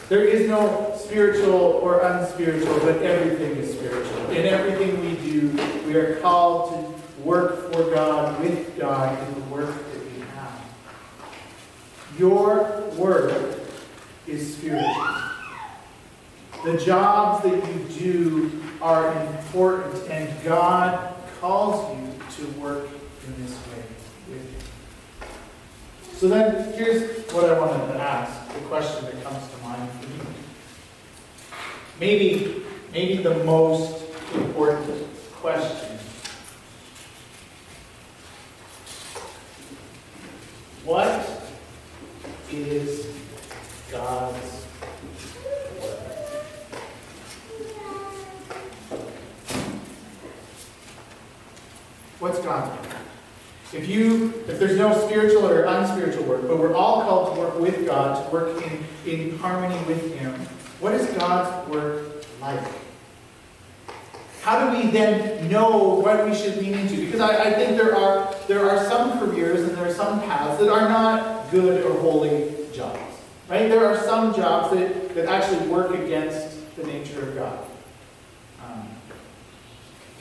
There 0.08 0.24
is 0.24 0.48
no 0.48 0.94
spiritual 0.98 1.54
or 1.54 2.02
unspiritual, 2.02 2.80
but 2.80 3.02
everything 3.02 3.58
is 3.58 3.74
spiritual. 3.74 4.30
In 4.30 4.46
everything 4.46 5.02
we 5.02 5.16
do, 5.16 5.50
we 5.88 5.96
are 5.96 6.20
called 6.22 6.72
to 6.72 7.24
work 7.24 7.74
for 7.74 7.90
God, 7.90 8.40
with 8.40 8.78
God, 8.78 9.18
in 9.28 9.34
the 9.34 9.42
work 9.48 9.74
that 9.74 10.06
we 10.06 10.20
have. 10.36 10.62
Your 12.20 12.82
work 12.98 13.60
is 14.28 14.58
spiritual. 14.58 15.08
The 16.64 16.78
jobs 16.78 17.44
that 17.44 17.74
you 17.74 17.80
do 18.00 18.64
are 18.82 19.12
important, 19.24 20.10
and 20.10 20.44
God 20.44 21.16
calls 21.42 21.98
you 21.98 22.14
to 22.38 22.52
work 22.60 22.88
in 23.26 23.44
this 23.44 23.56
way. 23.68 23.84
So 26.14 26.28
then, 26.30 26.74
here's 26.74 27.30
what 27.34 27.46
I 27.46 27.60
wanted 27.60 27.94
to 27.94 28.00
ask, 28.00 28.45
the 28.56 28.62
question 28.68 29.04
that 29.06 29.22
comes 29.24 29.48
to 29.50 29.58
mind 29.58 29.90
for 29.92 30.08
me. 30.08 30.20
Maybe, 32.00 32.64
maybe 32.94 33.22
the 33.22 33.44
most 33.44 34.04
important 34.34 35.08
question. 35.34 35.98
What 40.86 41.42
is 42.52 43.08
God's? 43.92 44.64
What's 52.20 52.40
God's? 52.40 52.95
If 53.76 53.90
you, 53.90 54.34
if 54.48 54.58
there's 54.58 54.78
no 54.78 54.98
spiritual 55.06 55.46
or 55.46 55.64
unspiritual 55.64 56.24
work, 56.24 56.48
but 56.48 56.58
we're 56.58 56.74
all 56.74 57.02
called 57.02 57.36
to 57.36 57.42
work 57.42 57.60
with 57.60 57.86
God, 57.86 58.26
to 58.26 58.32
work 58.32 58.64
in, 58.64 58.86
in 59.06 59.38
harmony 59.38 59.78
with 59.86 60.18
Him, 60.18 60.34
what 60.80 60.94
is 60.94 61.06
God's 61.18 61.70
work 61.70 62.26
like? 62.40 62.62
How 64.42 64.70
do 64.70 64.78
we 64.78 64.92
then 64.92 65.50
know 65.50 65.96
what 65.96 66.24
we 66.24 66.34
should 66.34 66.58
lean 66.58 66.76
into? 66.76 67.04
Because 67.04 67.20
I, 67.20 67.50
I 67.50 67.54
think 67.54 67.78
there 67.78 67.96
are 67.96 68.34
there 68.48 68.70
are 68.70 68.86
some 68.86 69.20
careers 69.20 69.68
and 69.68 69.76
there 69.76 69.88
are 69.88 69.94
some 69.94 70.22
paths 70.22 70.60
that 70.60 70.72
are 70.72 70.88
not 70.88 71.52
good 71.52 71.84
or 71.84 72.00
holy 72.00 72.56
jobs. 72.72 73.00
Right? 73.50 73.68
There 73.68 73.86
are 73.86 74.02
some 74.04 74.34
jobs 74.34 74.74
that, 74.76 75.16
that 75.16 75.26
actually 75.28 75.68
work 75.68 75.94
against 75.96 76.76
the 76.76 76.84
nature 76.84 77.28
of 77.28 77.36
God. 77.36 77.66
Um, 78.64 78.88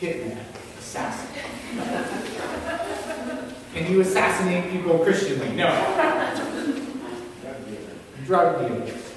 hitman, 0.00 0.38
assassin. 0.78 1.28
and 3.74 3.88
you 3.88 4.00
assassinate 4.00 4.70
people 4.70 4.98
Christianly. 5.00 5.54
No. 5.54 5.66
Drug 8.26 8.68
dealers. 8.68 9.12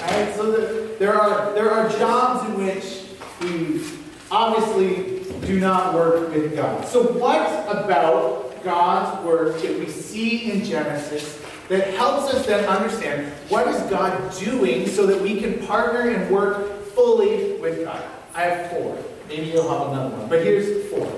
Right? 0.00 0.34
So 0.34 0.50
the, 0.50 0.96
there 0.98 1.14
are 1.14 1.52
there 1.54 1.70
are 1.70 1.88
jobs 1.90 2.48
in 2.48 2.64
which 2.64 3.06
we 3.40 3.82
obviously 4.30 5.24
do 5.46 5.60
not 5.60 5.94
work 5.94 6.32
with 6.32 6.54
God. 6.54 6.86
So 6.86 7.02
what 7.02 7.46
about 7.68 8.62
God's 8.62 9.24
work 9.24 9.60
that 9.62 9.78
we 9.78 9.88
see 9.88 10.52
in 10.52 10.64
Genesis 10.64 11.42
that 11.68 11.94
helps 11.94 12.34
us 12.34 12.46
then 12.46 12.68
understand 12.68 13.32
what 13.48 13.68
is 13.68 13.80
God 13.90 14.34
doing 14.38 14.86
so 14.86 15.06
that 15.06 15.20
we 15.20 15.40
can 15.40 15.64
partner 15.66 16.10
and 16.10 16.30
work 16.30 16.84
fully 16.88 17.54
with 17.54 17.84
God? 17.84 18.02
I 18.34 18.42
have 18.42 18.70
four. 18.70 19.02
Maybe 19.28 19.46
you'll 19.46 19.68
have 19.68 19.92
another 19.92 20.16
one. 20.16 20.28
But 20.28 20.42
here's 20.42 20.90
four. 20.90 21.10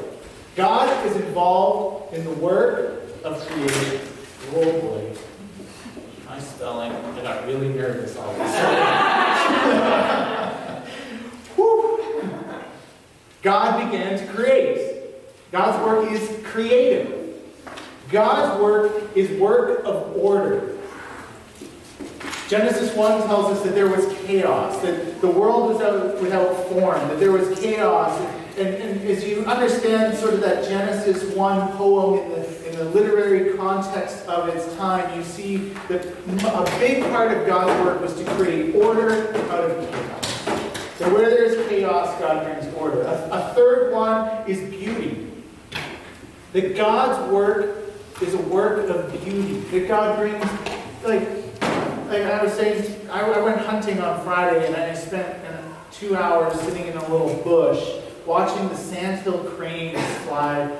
God 0.55 1.07
is 1.07 1.17
involved 1.17 2.02
in 2.13 2.25
the 2.25 2.33
work 2.33 3.03
of 3.25 3.41
creation. 3.47 4.01
Oh 4.55 4.81
boy. 4.81 5.17
My 6.27 6.39
spelling, 6.39 6.93
I 6.93 7.23
got 7.23 7.47
really 7.47 7.69
nervous 7.71 8.17
all 8.17 8.31
of 8.31 8.41
a 8.41 8.49
sudden. 8.49 9.13
God 13.43 13.91
began 13.91 14.19
to 14.19 14.27
create. 14.33 15.03
God's 15.51 15.85
work 15.85 16.13
is 16.13 16.47
creative. 16.47 17.35
God's 18.11 18.61
work 18.63 19.17
is 19.17 19.31
work 19.41 19.85
of 19.85 20.17
order. 20.17 20.77
Genesis 22.49 22.95
1 22.95 23.27
tells 23.27 23.57
us 23.57 23.65
that 23.65 23.75
there 23.75 23.89
was 23.89 24.07
chaos, 24.27 24.81
that 24.83 25.21
the 25.21 25.29
world 25.29 25.73
was 25.73 25.81
out, 25.81 26.21
without 26.21 26.55
form, 26.69 27.09
that 27.09 27.19
there 27.19 27.33
was 27.33 27.59
chaos. 27.59 28.21
And, 28.59 28.75
and, 28.75 29.09
as 29.09 29.25
you 29.25 29.47
understand 29.47 30.17
sort 30.19 30.35
of 30.35 30.41
that 30.41 30.69
Genesis 30.69 31.35
1 31.35 31.73
poem 31.73 32.19
in 32.21 32.31
the, 32.33 32.69
in 32.69 32.77
the 32.77 32.85
literary 32.85 33.57
context 33.57 34.27
of 34.27 34.47
its 34.51 34.77
time, 34.77 35.17
you 35.17 35.25
see 35.25 35.57
that 35.89 36.05
a 36.05 36.79
big 36.79 37.03
part 37.05 37.35
of 37.35 37.47
God's 37.47 37.83
work 37.83 38.03
was 38.03 38.15
to 38.17 38.25
create 38.33 38.75
order 38.75 39.35
out 39.51 39.71
of 39.71 39.91
chaos. 39.91 40.43
So 40.99 41.15
where 41.15 41.31
there's 41.31 41.67
chaos, 41.71 42.21
God 42.21 42.45
brings 42.45 42.75
order. 42.75 43.01
A, 43.03 43.29
a 43.33 43.55
third 43.55 43.91
one 43.91 44.29
is 44.47 44.61
beauty. 44.69 45.33
That 46.53 46.77
God's 46.77 47.33
work 47.33 47.79
is 48.21 48.35
a 48.35 48.43
work 48.43 48.91
of 48.91 49.11
beauty. 49.25 49.61
That 49.71 49.89
God 49.89 50.19
brings, 50.19 50.45
like, 51.05 51.27
like 52.09 52.23
I 52.25 52.43
was 52.43 52.53
saying, 52.53 53.09
I, 53.11 53.23
I 53.23 53.41
went 53.41 53.63
hunting 53.63 53.99
on 54.03 54.23
Friday 54.23 54.67
and 54.67 54.77
I 54.77 54.93
spent 54.93 55.43
uh, 55.47 55.63
two 55.91 56.15
hours 56.17 56.61
sitting 56.61 56.87
in 56.87 56.99
a 56.99 57.09
little 57.09 57.35
bush 57.43 58.02
watching 58.27 58.69
the 58.69 58.77
sandhill 58.77 59.45
cranes 59.45 60.01
fly 60.25 60.71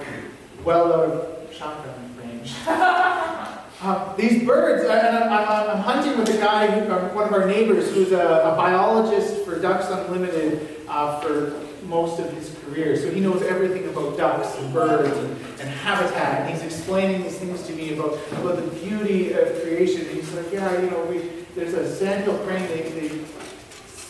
well 0.65 0.93
out 0.93 1.11
of 1.11 1.55
shotgun 1.55 2.17
range. 2.19 2.55
Uh, 3.85 4.15
these 4.15 4.47
birds, 4.47 4.85
and 4.85 5.17
I'm, 5.17 5.25
I'm, 5.25 5.71
I'm, 5.71 5.79
hunting 5.79 6.17
with 6.17 6.29
a 6.29 6.39
guy, 6.39 6.69
who, 6.71 6.89
one 7.17 7.27
of 7.27 7.33
our 7.33 7.47
neighbors, 7.49 7.93
who's 7.93 8.13
a, 8.13 8.21
a 8.21 8.55
biologist 8.57 9.45
for 9.45 9.59
Ducks 9.59 9.89
Unlimited 9.89 10.87
uh, 10.87 11.19
for 11.19 11.61
most 11.87 12.21
of 12.21 12.33
his 12.33 12.57
career. 12.61 12.97
So 12.97 13.11
he 13.11 13.19
knows 13.19 13.43
everything 13.43 13.89
about 13.89 14.17
ducks 14.17 14.57
and 14.59 14.73
birds 14.73 15.19
and, 15.19 15.37
and, 15.61 15.69
habitat. 15.69 16.43
And 16.43 16.55
he's 16.55 16.63
explaining 16.63 17.25
these 17.25 17.39
things 17.39 17.67
to 17.67 17.73
me 17.73 17.95
about, 17.95 18.21
about 18.33 18.65
the 18.65 18.71
beauty 18.87 19.33
of 19.33 19.49
creation. 19.63 20.03
And 20.03 20.11
he's 20.11 20.33
like, 20.33 20.53
yeah, 20.53 20.81
you 20.81 20.89
know, 20.89 21.05
we, 21.07 21.19
there's 21.57 21.75
a 21.75 21.93
sandhill 21.93 22.39
crane. 22.47 22.67
They, 22.69 22.83
they, 22.83 23.25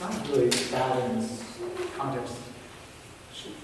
not 0.01 0.29
really 0.29 0.51
bad 0.71 1.11
in 1.11 1.21
this 1.21 1.59
context. 1.97 2.37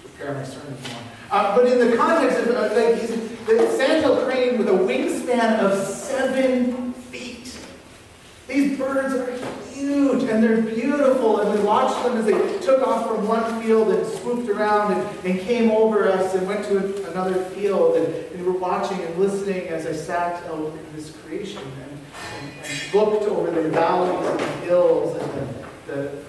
Prepare 0.03 0.35
my 0.35 0.45
sermon 0.45 0.77
for. 0.77 0.97
Uh, 1.31 1.57
but 1.57 1.67
in 1.67 1.91
the 1.91 1.97
context 1.97 2.39
of 2.39 2.49
uh, 2.49 2.63
like 2.75 3.01
the 3.47 3.77
sandhill 3.77 4.25
crane 4.25 4.59
with 4.59 4.69
a 4.69 4.73
wingspan 4.73 5.59
of 5.59 5.87
seven 5.87 6.93
feet. 6.93 7.59
These 8.47 8.79
birds 8.79 9.15
are 9.15 9.49
huge 9.73 10.25
and 10.25 10.43
they're 10.43 10.63
beautiful, 10.63 11.41
and 11.41 11.59
we 11.59 11.65
watched 11.65 12.03
them 12.05 12.17
as 12.17 12.25
they 12.25 12.67
took 12.67 12.87
off 12.87 13.09
from 13.09 13.29
one 13.29 13.63
field 13.63 13.89
and 13.93 14.07
swooped 14.07 14.49
around 14.49 14.93
and, 14.93 15.27
and 15.27 15.41
came 15.41 15.71
over 15.71 16.11
us 16.11 16.35
and 16.35 16.47
went 16.47 16.65
to 16.67 17.11
another 17.11 17.45
field. 17.51 17.97
And, 17.97 18.07
and 18.07 18.41
we 18.41 18.51
were 18.51 18.59
watching 18.59 19.01
and 19.03 19.19
listening 19.19 19.69
as 19.69 19.87
I 19.87 19.93
sat 19.93 20.45
in 20.51 20.73
this 20.95 21.11
creation 21.11 21.63
and, 21.63 21.93
and, 21.93 22.67
and 22.67 22.95
looked 22.95 23.25
over 23.25 23.51
the 23.51 23.69
valleys 23.71 24.29
and 24.29 24.41
the 24.41 24.67
hills 24.67 25.23
and 25.23 25.33
the, 25.87 25.95
the 25.95 26.25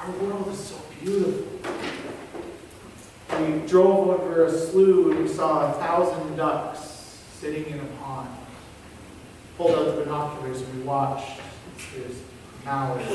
our 0.00 0.10
world 0.12 0.48
is 0.48 0.58
so 0.58 0.76
beautiful. 1.00 1.51
We 3.40 3.66
drove 3.66 4.08
over 4.08 4.44
a 4.44 4.50
slough 4.50 5.12
and 5.12 5.22
we 5.22 5.28
saw 5.28 5.70
a 5.70 5.72
thousand 5.78 6.36
ducks 6.36 6.80
sitting 7.32 7.66
in 7.66 7.80
a 7.80 7.86
pond. 8.00 8.28
Pulled 9.56 9.72
out 9.72 9.96
the 9.96 10.02
binoculars 10.02 10.60
and 10.60 10.78
we 10.78 10.82
watched. 10.82 11.40
There's 11.96 12.16
mallards, 12.64 13.10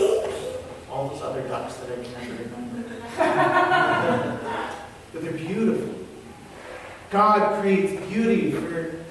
all 0.91 1.09
those 1.09 1.21
other 1.21 1.47
ducks 1.47 1.75
that 1.77 1.91
I 1.91 2.03
can 2.03 2.11
never 2.13 2.43
remember. 2.43 2.83
but 5.13 5.21
they're 5.21 5.31
beautiful. 5.31 5.95
God 7.09 7.61
creates 7.61 8.05
beauty 8.07 8.51
for 8.51 9.05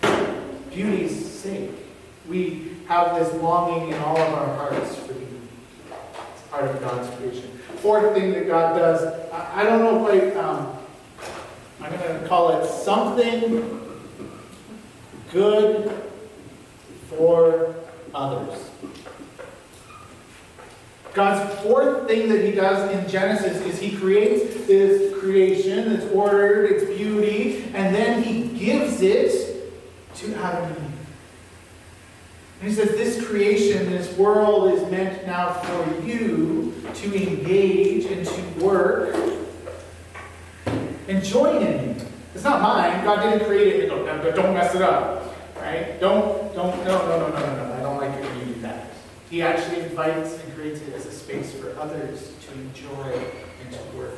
beauty's 0.71 1.27
sake. 1.27 1.71
We 2.29 2.73
have 2.89 3.19
this 3.19 3.33
longing 3.43 3.93
in 3.93 3.99
all 4.01 4.19
of 4.19 4.35
our 4.35 4.55
hearts 4.57 4.97
for 4.97 5.15
beauty. 5.15 5.41
It's 6.35 6.43
part 6.51 6.65
of 6.65 6.81
God's 6.81 7.09
creation. 7.17 7.51
Fourth 7.77 8.15
thing 8.15 8.33
that 8.33 8.47
God 8.47 8.77
does, 8.77 9.03
I, 9.33 9.61
I 9.61 9.65
don't 9.65 9.81
know 9.81 10.09
if 10.09 10.37
I, 10.37 10.41
um, 10.41 10.76
I'm 11.87 11.97
going 12.01 12.21
to 12.21 12.29
call 12.29 12.61
it 12.61 12.69
something 12.69 13.81
good 15.31 15.93
for 17.09 17.77
others. 18.13 18.71
God's 21.15 21.63
fourth 21.63 22.09
thing 22.09 22.29
that 22.29 22.45
he 22.45 22.51
does 22.51 22.91
in 22.91 23.09
Genesis 23.09 23.59
is 23.65 23.79
he 23.79 23.97
creates 23.97 24.67
this 24.67 25.17
creation, 25.21 25.93
it's 25.93 26.13
ordered, 26.13 26.73
it's 26.73 26.85
beauty, 26.85 27.63
and 27.73 27.95
then 27.95 28.21
he 28.21 28.49
gives 28.59 29.01
it 29.01 29.73
to 30.17 30.35
Adam 30.35 30.65
and 30.65 30.77
Eve. 30.77 31.07
And 32.61 32.69
he 32.69 32.75
says, 32.75 32.91
This 32.91 33.25
creation, 33.25 33.91
this 33.91 34.13
world 34.19 34.73
is 34.73 34.91
meant 34.91 35.25
now 35.25 35.53
for 35.53 36.03
you 36.05 36.75
to 36.95 37.15
engage 37.15 38.07
and 38.07 38.27
to 38.27 38.65
work 38.65 39.15
and 41.09 41.25
join 41.25 41.63
in. 41.63 42.01
It's 42.35 42.45
not 42.45 42.61
mine. 42.61 43.05
God 43.05 43.23
didn't 43.23 43.47
create 43.47 43.85
it. 43.85 43.89
Don't 43.89 44.55
mess 44.55 44.75
it 44.75 44.83
up. 44.83 45.35
Right? 45.57 45.99
Don't, 46.01 46.55
don't, 46.55 46.85
no, 46.85 46.99
no, 47.07 47.19
no, 47.19 47.29
no, 47.29 47.39
no, 47.39 47.67
no. 47.69 47.75
I 47.75 47.81
don't 47.81 47.97
like 47.97 48.13
it 48.13 48.25
when 48.25 48.39
you 48.41 48.55
do 48.55 48.61
that. 48.61 48.91
He 49.31 49.43
actually 49.43 49.81
invites 49.81 50.39
and 50.39 50.55
creates 50.55 50.81
it 50.81 50.93
as 50.95 51.07
a 51.07 51.13
space 51.13 51.53
for 51.55 51.77
others 51.79 52.33
to 52.47 52.53
enjoy 52.53 53.19
and 53.63 53.73
to 53.73 53.97
work. 53.97 54.15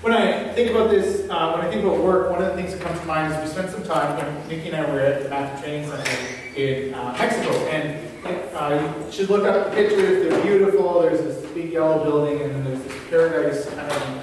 When 0.00 0.14
I 0.14 0.52
think 0.54 0.70
about 0.70 0.90
this, 0.90 1.28
uh, 1.28 1.52
when 1.52 1.66
I 1.66 1.70
think 1.70 1.84
about 1.84 1.98
work, 1.98 2.30
one 2.30 2.42
of 2.42 2.48
the 2.48 2.54
things 2.54 2.72
that 2.72 2.80
comes 2.82 2.98
to 2.98 3.06
mind 3.06 3.32
is 3.34 3.40
we 3.42 3.46
spent 3.54 3.70
some 3.70 3.84
time 3.84 4.16
when 4.16 4.48
Nikki 4.48 4.70
and 4.70 4.76
I 4.76 4.90
were 4.90 5.00
at 5.00 5.22
the 5.22 5.28
Matthew 5.28 5.62
Training 5.62 5.90
Center 5.90 6.56
in 6.56 6.94
uh, 6.94 7.14
Mexico, 7.18 7.52
and 7.68 8.08
uh, 8.56 8.94
you 9.06 9.12
should 9.12 9.28
look 9.28 9.44
up 9.44 9.66
the 9.68 9.76
pictures. 9.76 10.26
They're 10.26 10.42
beautiful. 10.42 11.02
There's 11.02 11.20
this 11.20 11.50
big 11.52 11.70
yellow 11.70 12.02
building, 12.02 12.40
and 12.40 12.54
then 12.54 12.64
there's 12.64 12.82
this 12.82 12.96
paradise 13.10 13.68
kind 13.74 13.92
of 13.92 14.19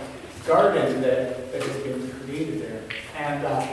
garden 0.47 1.01
that, 1.01 1.51
that 1.51 1.61
has 1.61 1.77
been 1.83 2.09
created 2.21 2.61
there. 2.61 2.81
And, 3.17 3.45
uh, 3.45 3.67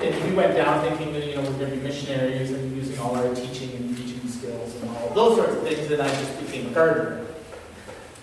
we 0.00 0.32
went 0.32 0.54
down 0.54 0.82
thinking 0.82 1.12
that 1.12 1.26
you 1.26 1.34
know 1.34 1.42
we're 1.42 1.58
going 1.58 1.70
to 1.70 1.76
be 1.76 1.82
missionaries 1.82 2.50
and 2.52 2.74
using 2.74 2.98
all 3.00 3.16
our 3.16 3.34
teaching 3.34 3.70
and 3.72 3.96
teaching 3.96 4.26
skills 4.28 4.74
and 4.76 4.90
all 4.90 5.10
those 5.14 5.36
sorts 5.36 5.52
of 5.52 5.62
things. 5.62 5.90
And 5.90 6.00
I 6.00 6.08
just 6.08 6.40
became 6.40 6.68
a 6.68 6.70
gardener, 6.70 7.26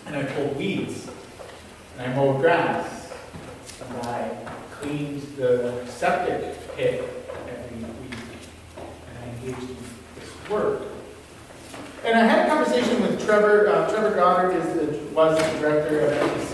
and 0.07 0.15
I 0.15 0.23
pulled 0.23 0.57
weeds, 0.57 1.07
and 1.97 2.11
I 2.11 2.15
mowed 2.15 2.41
grass 2.41 2.97
and 3.81 4.07
I 4.07 4.29
cleaned 4.71 5.21
the 5.37 5.85
septic 5.85 6.55
pit 6.75 7.03
every 7.47 7.77
week, 7.77 8.19
and 8.77 9.17
I 9.17 9.29
engaged 9.29 9.69
in 9.69 9.77
this 10.15 10.49
work. 10.49 10.83
And 12.03 12.17
I 12.17 12.25
had 12.25 12.45
a 12.45 12.49
conversation 12.49 13.01
with 13.01 13.23
Trevor. 13.25 13.67
Uh, 13.67 13.89
Trevor 13.89 14.15
Goddard 14.15 14.51
is 14.53 14.73
the, 14.73 14.97
was 15.13 15.37
the 15.37 15.59
director 15.59 15.99
of 15.99 16.46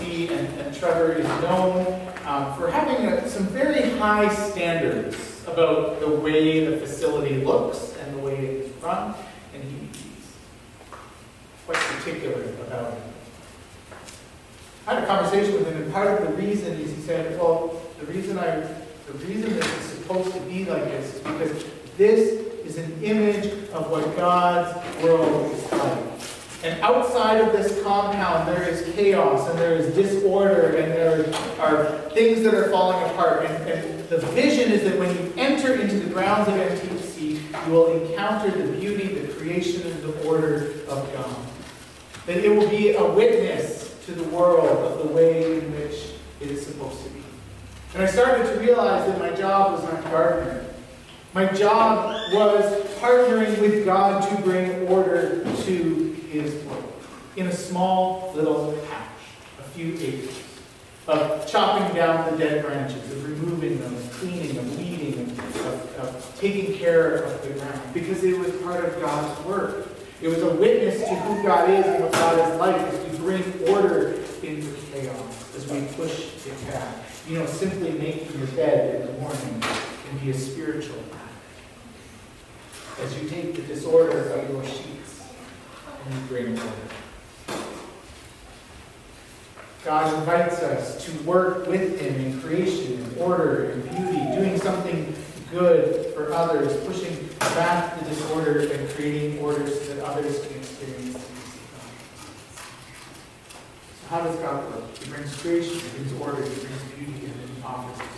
Trevor 0.84 1.12
is 1.12 1.26
known 1.40 2.10
um, 2.26 2.54
for 2.58 2.70
having 2.70 3.06
a, 3.06 3.26
some 3.26 3.46
very 3.46 3.88
high 3.92 4.28
standards 4.34 5.42
about 5.46 5.98
the 5.98 6.10
way 6.10 6.66
the 6.66 6.76
facility 6.76 7.42
looks 7.42 7.96
and 8.02 8.14
the 8.14 8.18
way 8.18 8.34
it 8.34 8.50
is 8.66 8.82
run, 8.82 9.14
and 9.54 9.64
he, 9.64 9.78
he's 9.86 10.36
quite 11.64 11.78
particular 11.78 12.42
about 12.66 12.92
it. 12.92 13.02
I 14.86 14.94
had 14.94 15.04
a 15.04 15.06
conversation 15.06 15.54
with 15.54 15.66
him, 15.68 15.84
and 15.84 15.90
part 15.90 16.20
of 16.20 16.28
the 16.28 16.34
reason 16.34 16.74
is 16.74 16.94
he 16.94 17.00
said, 17.00 17.40
well, 17.40 17.80
the 17.98 18.04
reason 18.04 18.38
I, 18.38 18.56
the 18.56 19.12
reason 19.26 19.58
that 19.58 19.66
it's 19.66 19.86
supposed 19.86 20.34
to 20.34 20.40
be 20.40 20.66
like 20.66 20.84
this 20.84 21.14
is 21.14 21.20
because 21.22 21.64
this 21.96 22.18
is 22.66 22.76
an 22.76 23.02
image 23.02 23.46
of 23.72 23.90
what 23.90 24.14
God's 24.18 25.02
world 25.02 25.50
is 25.50 25.72
like. 25.72 26.03
And 26.64 26.80
outside 26.80 27.42
of 27.42 27.52
this 27.52 27.82
compound, 27.82 28.48
there 28.48 28.66
is 28.66 28.90
chaos, 28.94 29.46
and 29.50 29.58
there 29.58 29.74
is 29.74 29.94
disorder, 29.94 30.76
and 30.76 30.92
there 30.92 31.26
are 31.60 31.98
things 32.12 32.42
that 32.42 32.54
are 32.54 32.70
falling 32.70 33.04
apart. 33.10 33.44
And, 33.44 33.68
and 33.68 34.08
the 34.08 34.18
vision 34.28 34.72
is 34.72 34.82
that 34.84 34.98
when 34.98 35.14
you 35.14 35.30
enter 35.36 35.74
into 35.74 36.00
the 36.00 36.10
grounds 36.10 36.48
of 36.48 36.54
MTC, 36.54 37.66
you 37.66 37.72
will 37.72 37.92
encounter 38.00 38.50
the 38.50 38.72
beauty, 38.78 39.08
the 39.08 39.34
creation, 39.34 39.86
and 39.86 40.02
the 40.04 40.26
order 40.26 40.72
of 40.88 41.12
God. 41.12 41.36
That 42.24 42.38
it 42.38 42.56
will 42.56 42.70
be 42.70 42.94
a 42.94 43.04
witness 43.12 43.94
to 44.06 44.12
the 44.12 44.24
world 44.24 44.66
of 44.66 45.06
the 45.06 45.12
way 45.12 45.58
in 45.58 45.70
which 45.72 46.12
it 46.40 46.50
is 46.50 46.64
supposed 46.66 47.02
to 47.04 47.10
be. 47.10 47.22
And 47.92 48.02
I 48.02 48.06
started 48.06 48.44
to 48.54 48.58
realize 48.58 49.06
that 49.06 49.18
my 49.18 49.36
job 49.36 49.72
was 49.72 49.82
not 49.84 50.02
gardener. 50.04 50.64
My 51.34 51.44
job 51.46 52.32
was 52.32 52.84
partnering 53.00 53.60
with 53.60 53.84
God 53.84 54.26
to 54.30 54.42
bring 54.42 54.88
order 54.88 55.44
to 55.64 56.03
his 56.40 56.64
world 56.64 56.92
in 57.36 57.48
a 57.48 57.52
small 57.52 58.32
little 58.34 58.72
patch, 58.88 59.08
a 59.58 59.62
few 59.70 59.94
acres, 59.94 60.42
of 61.06 61.46
chopping 61.46 61.94
down 61.94 62.30
the 62.30 62.38
dead 62.38 62.64
branches, 62.64 63.10
of 63.12 63.28
removing 63.28 63.78
them, 63.80 63.94
of 63.94 64.12
cleaning, 64.12 64.56
of 64.56 64.78
weeding, 64.78 65.30
of, 65.30 65.96
of 65.98 66.38
taking 66.38 66.74
care 66.74 67.24
of 67.24 67.42
the 67.42 67.50
ground, 67.54 67.80
because 67.92 68.22
it 68.24 68.38
was 68.38 68.50
part 68.62 68.84
of 68.84 69.00
God's 69.00 69.44
work. 69.44 69.88
It 70.22 70.28
was 70.28 70.42
a 70.42 70.54
witness 70.54 71.00
to 71.00 71.14
who 71.14 71.42
God 71.42 71.68
is 71.68 71.84
and 71.84 72.04
what 72.04 72.12
God 72.12 72.52
is 72.52 72.58
like 72.58 72.76
as 72.76 73.12
we 73.12 73.18
bring 73.18 73.42
order 73.68 74.14
into 74.42 74.74
chaos, 74.92 75.54
as 75.56 75.70
we 75.70 75.84
push 75.96 76.46
it 76.46 76.66
back. 76.68 76.96
You 77.28 77.38
know, 77.38 77.46
simply 77.46 77.92
making 77.92 78.38
your 78.38 78.46
bed 78.48 79.00
in 79.00 79.06
the 79.06 79.12
morning 79.20 79.60
can 79.60 80.18
be 80.22 80.30
a 80.30 80.34
spiritual 80.34 81.02
act. 81.12 83.00
As 83.00 83.20
you 83.20 83.28
take 83.28 83.56
the 83.56 83.62
disorder 83.62 84.30
of 84.30 84.50
your 84.50 84.64
sheets 84.64 84.93
and 86.06 86.28
bring 86.28 86.58
order. 86.58 86.70
God 89.84 90.14
invites 90.14 90.62
us 90.62 91.04
to 91.04 91.12
work 91.24 91.66
with 91.66 92.00
Him 92.00 92.14
in 92.14 92.40
creation 92.40 93.02
and 93.02 93.18
order 93.18 93.70
and 93.70 93.82
beauty, 93.84 94.34
doing 94.34 94.58
something 94.58 95.14
good 95.50 96.14
for 96.14 96.32
others, 96.32 96.76
pushing 96.86 97.28
back 97.38 97.98
the 97.98 98.06
disorder 98.06 98.60
and 98.72 98.88
creating 98.90 99.38
order 99.40 99.68
so 99.68 99.94
that 99.94 100.04
others 100.04 100.40
can 100.46 100.56
experience 100.56 101.12
the 101.12 101.18
peace. 101.18 102.60
So 104.00 104.08
how 104.08 104.22
does 104.22 104.36
God 104.36 104.72
work? 104.72 104.96
He 104.98 105.10
brings 105.10 105.36
creation, 105.36 105.78
He 105.78 105.88
brings 105.98 106.12
order, 106.20 106.42
He 106.42 106.54
brings 106.60 106.82
beauty, 106.96 107.26
and 107.26 107.34
then 107.34 107.48
He 107.56 107.62
offers 107.62 108.00
it. 108.00 108.10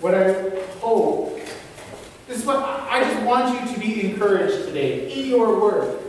What 0.00 0.14
I 0.16 0.61
is 2.42 2.46
what 2.46 2.58
I 2.58 3.00
just 3.04 3.24
want 3.24 3.68
you 3.68 3.74
to 3.74 3.80
be 3.80 4.10
encouraged 4.10 4.66
today 4.66 5.12
in 5.12 5.26
your 5.28 5.60
work, 5.60 6.00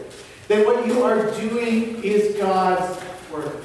that 0.48 0.66
what 0.66 0.86
you 0.86 1.04
are 1.04 1.32
doing 1.40 2.04
is 2.04 2.36
God's 2.38 3.02
work. 3.32 3.56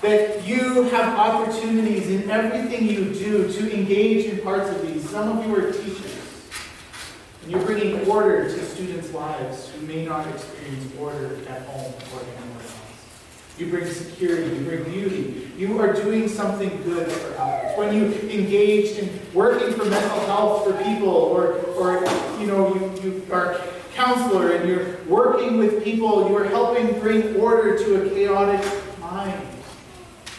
That 0.00 0.46
you 0.46 0.84
have 0.84 1.18
opportunities 1.18 2.08
in 2.08 2.30
everything 2.30 2.88
you 2.88 3.12
do 3.12 3.52
to 3.52 3.76
engage 3.76 4.26
in 4.26 4.40
parts 4.42 4.70
of 4.70 4.86
these. 4.86 5.08
Some 5.10 5.38
of 5.38 5.46
you 5.46 5.56
are 5.56 5.72
teachers. 5.72 6.14
And 7.42 7.50
you're 7.50 7.64
bringing 7.64 8.08
order 8.08 8.44
to 8.44 8.64
students' 8.64 9.12
lives 9.12 9.70
who 9.70 9.86
may 9.86 10.04
not 10.04 10.26
experience 10.28 10.94
order 10.98 11.36
at 11.48 11.62
home 11.62 11.92
or 12.14 12.20
anywhere. 12.20 12.57
You 13.58 13.66
bring 13.66 13.86
security, 13.86 14.56
you 14.56 14.62
bring 14.62 14.84
beauty. 14.84 15.50
You 15.56 15.80
are 15.80 15.92
doing 15.92 16.28
something 16.28 16.70
good 16.84 17.10
for 17.10 17.40
others. 17.40 17.76
When 17.76 17.92
you 17.92 18.06
engage 18.30 18.96
in 18.96 19.18
working 19.34 19.72
for 19.72 19.84
mental 19.84 20.20
health 20.26 20.64
for 20.64 20.72
people, 20.84 21.08
or, 21.08 21.54
or 21.74 22.04
you 22.38 22.46
know, 22.46 22.72
you, 22.74 23.02
you 23.02 23.26
are 23.32 23.54
a 23.54 23.68
counselor 23.94 24.52
and 24.52 24.68
you're 24.68 25.02
working 25.06 25.58
with 25.58 25.82
people, 25.82 26.28
you 26.28 26.36
are 26.36 26.44
helping 26.44 27.00
bring 27.00 27.34
order 27.34 27.76
to 27.76 28.06
a 28.06 28.10
chaotic 28.10 28.64
mind. 29.00 29.42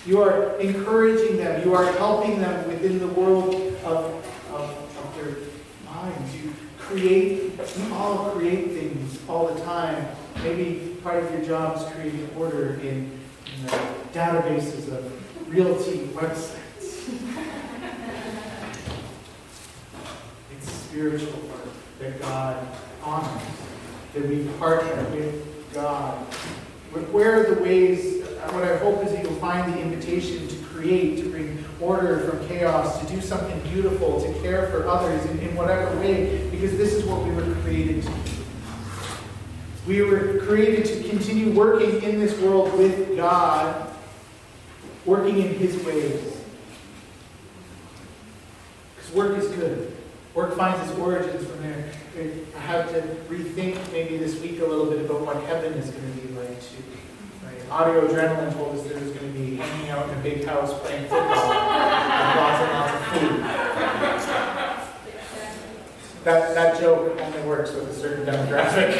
You 0.05 0.21
are 0.21 0.57
encouraging 0.57 1.37
them. 1.37 1.61
You 1.67 1.75
are 1.75 1.91
helping 1.93 2.39
them 2.39 2.67
within 2.69 2.99
the 2.99 3.07
world 3.07 3.53
of, 3.83 4.25
of, 4.53 4.97
of 4.97 5.15
their 5.17 5.35
minds. 5.85 6.35
You 6.37 6.53
create, 6.77 7.51
we 7.77 7.91
all 7.91 8.31
create 8.31 8.71
things 8.71 9.19
all 9.27 9.53
the 9.53 9.61
time. 9.65 10.07
Maybe 10.43 10.95
part 11.03 11.21
of 11.21 11.31
your 11.33 11.41
job 11.41 11.77
is 11.77 11.83
creating 11.93 12.29
order 12.37 12.75
in, 12.75 13.11
in 13.55 13.65
the 13.65 13.71
databases 14.13 14.87
of 14.87 15.53
realty 15.53 16.07
websites. 16.13 17.09
it's 20.55 20.71
spiritual 20.71 21.41
work 21.41 21.67
that 21.99 22.21
God 22.21 22.65
honors 23.03 23.41
that 24.13 24.27
we 24.29 24.45
partner 24.59 25.03
with 25.15 25.73
God. 25.73 26.17
Where 27.11 27.41
are 27.41 27.55
the 27.55 27.61
ways, 27.61 28.23
what 28.51 28.63
I 28.63 28.77
hope 28.77 29.03
is 29.03 29.11
that 29.11 29.23
you'll 29.23 29.35
find 29.35 29.73
the 29.73 29.81
invitation 29.81 30.47
to 30.47 30.55
create, 30.65 31.17
to 31.17 31.29
bring 31.29 31.63
order 31.81 32.19
from 32.19 32.47
chaos, 32.47 32.99
to 33.01 33.13
do 33.13 33.19
something 33.19 33.59
beautiful, 33.71 34.21
to 34.21 34.33
care 34.41 34.69
for 34.71 34.87
others 34.87 35.23
in, 35.31 35.39
in 35.39 35.55
whatever 35.55 35.95
way, 35.99 36.47
because 36.49 36.77
this 36.77 36.93
is 36.93 37.03
what 37.03 37.23
we 37.25 37.31
were 37.31 37.53
created 37.61 38.03
to 38.03 38.09
do. 38.09 38.28
We 39.89 40.03
were 40.03 40.37
created 40.45 40.85
to 40.85 41.09
continue 41.09 41.49
working 41.49 42.03
in 42.03 42.19
this 42.19 42.39
world 42.39 42.77
with 42.77 43.17
God, 43.17 43.91
working 45.03 45.39
in 45.39 45.55
His 45.55 45.83
ways. 45.83 46.37
Because 48.95 49.11
work 49.15 49.35
is 49.39 49.47
good. 49.47 49.91
Work 50.35 50.55
finds 50.55 50.87
its 50.87 50.99
origins 50.99 51.43
from 51.49 51.63
there. 51.63 51.91
I 52.55 52.59
have 52.59 52.91
to 52.91 53.01
rethink 53.29 53.91
maybe 53.91 54.17
this 54.17 54.39
week 54.39 54.59
a 54.59 54.65
little 54.65 54.91
bit 54.91 55.03
about 55.03 55.21
what 55.21 55.37
heaven 55.45 55.73
is 55.73 55.89
going 55.89 56.13
to 56.13 56.19
be 56.21 56.35
like 56.35 56.61
too. 56.61 56.83
Right? 57.43 57.71
Audio 57.71 58.07
Adrenaline 58.07 58.53
told 58.53 58.77
us 58.77 58.83
there 58.85 58.93
was 58.93 59.11
going 59.11 59.33
to 59.33 59.39
be 59.39 59.55
hanging 59.55 59.89
out 59.89 60.07
in 60.07 60.19
a 60.19 60.21
big 60.21 60.45
house 60.45 60.71
playing 60.81 61.07
football 61.09 61.49
with 61.49 61.57
lots 61.57 62.61
and 62.61 62.71
lots 62.73 62.93
of 62.93 63.01
food. 63.07 63.41
That, 66.25 66.53
that 66.53 66.68
works 67.59 67.73
with 67.73 67.89
a 67.89 67.93
certain 67.93 68.25
demographic. 68.25 68.95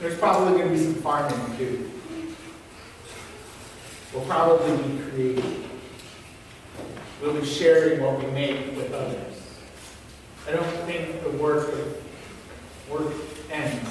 There's 0.00 0.18
probably 0.18 0.58
going 0.58 0.70
to 0.70 0.76
be 0.76 0.84
some 0.84 0.94
farming 0.96 1.56
too. 1.56 1.90
We'll 4.12 4.26
probably 4.26 4.76
be 4.76 4.98
creative. 5.02 5.70
We'll 7.22 7.40
be 7.40 7.46
sharing 7.46 8.02
what 8.02 8.22
we 8.22 8.30
make 8.32 8.76
with 8.76 8.92
others. 8.92 9.34
I 10.46 10.50
don't 10.50 10.66
think 10.84 11.22
the 11.22 11.30
work 11.30 11.72
work 12.90 13.14
ends 13.50 13.88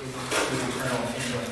with 0.00 0.76
eternal 0.76 1.06
kingdom. 1.12 1.44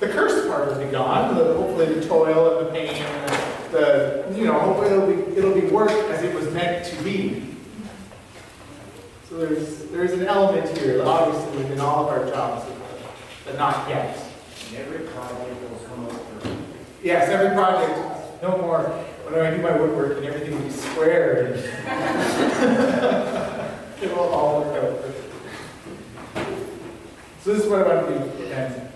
The 0.00 0.08
cursed 0.08 0.48
part 0.48 0.66
will 0.66 0.84
be 0.84 0.90
gone. 0.90 1.36
The, 1.36 1.54
hopefully, 1.54 1.94
the 1.94 2.08
toil 2.08 2.58
and 2.58 2.66
the 2.66 2.72
pain 2.72 2.88
and 2.88 3.30
the, 3.30 3.57
the 3.72 4.24
you 4.34 4.44
know, 4.44 4.58
hopefully 4.58 4.88
it'll 4.90 5.06
be 5.06 5.36
it'll 5.36 5.54
be 5.54 5.66
work 5.66 5.90
as 5.90 6.22
it 6.22 6.34
was 6.34 6.50
meant 6.52 6.84
to 6.86 7.02
be. 7.02 7.44
So 9.28 9.36
there's 9.38 9.84
there's 9.86 10.12
an 10.12 10.26
element 10.26 10.76
here, 10.78 11.02
obviously, 11.04 11.58
within 11.58 11.80
all 11.80 12.04
of 12.04 12.08
our 12.10 12.26
jobs, 12.30 12.64
but 13.44 13.56
not 13.58 13.88
yet. 13.88 14.16
And 14.68 14.76
every 14.78 15.00
project 15.08 15.70
will 15.70 15.78
come 15.88 16.06
up 16.06 16.12
Yes, 17.02 17.28
every 17.28 17.54
project. 17.54 18.42
No 18.42 18.56
more. 18.58 18.82
When 19.28 19.44
I 19.44 19.50
do 19.54 19.60
my 19.62 19.76
woodworking, 19.76 20.24
everything 20.24 20.54
will 20.54 20.62
be 20.62 20.70
square 20.70 21.44
and 21.46 21.54
it 24.02 24.10
will 24.16 24.28
all 24.30 24.62
work 24.62 24.82
out. 24.82 25.02
perfectly. 25.02 25.30
So 27.42 27.52
this 27.52 27.64
is 27.64 27.68
what 27.70 27.86
I 27.86 28.02
want 28.02 28.08
to 28.08 28.38
do. 28.38 28.44
And 28.52 28.88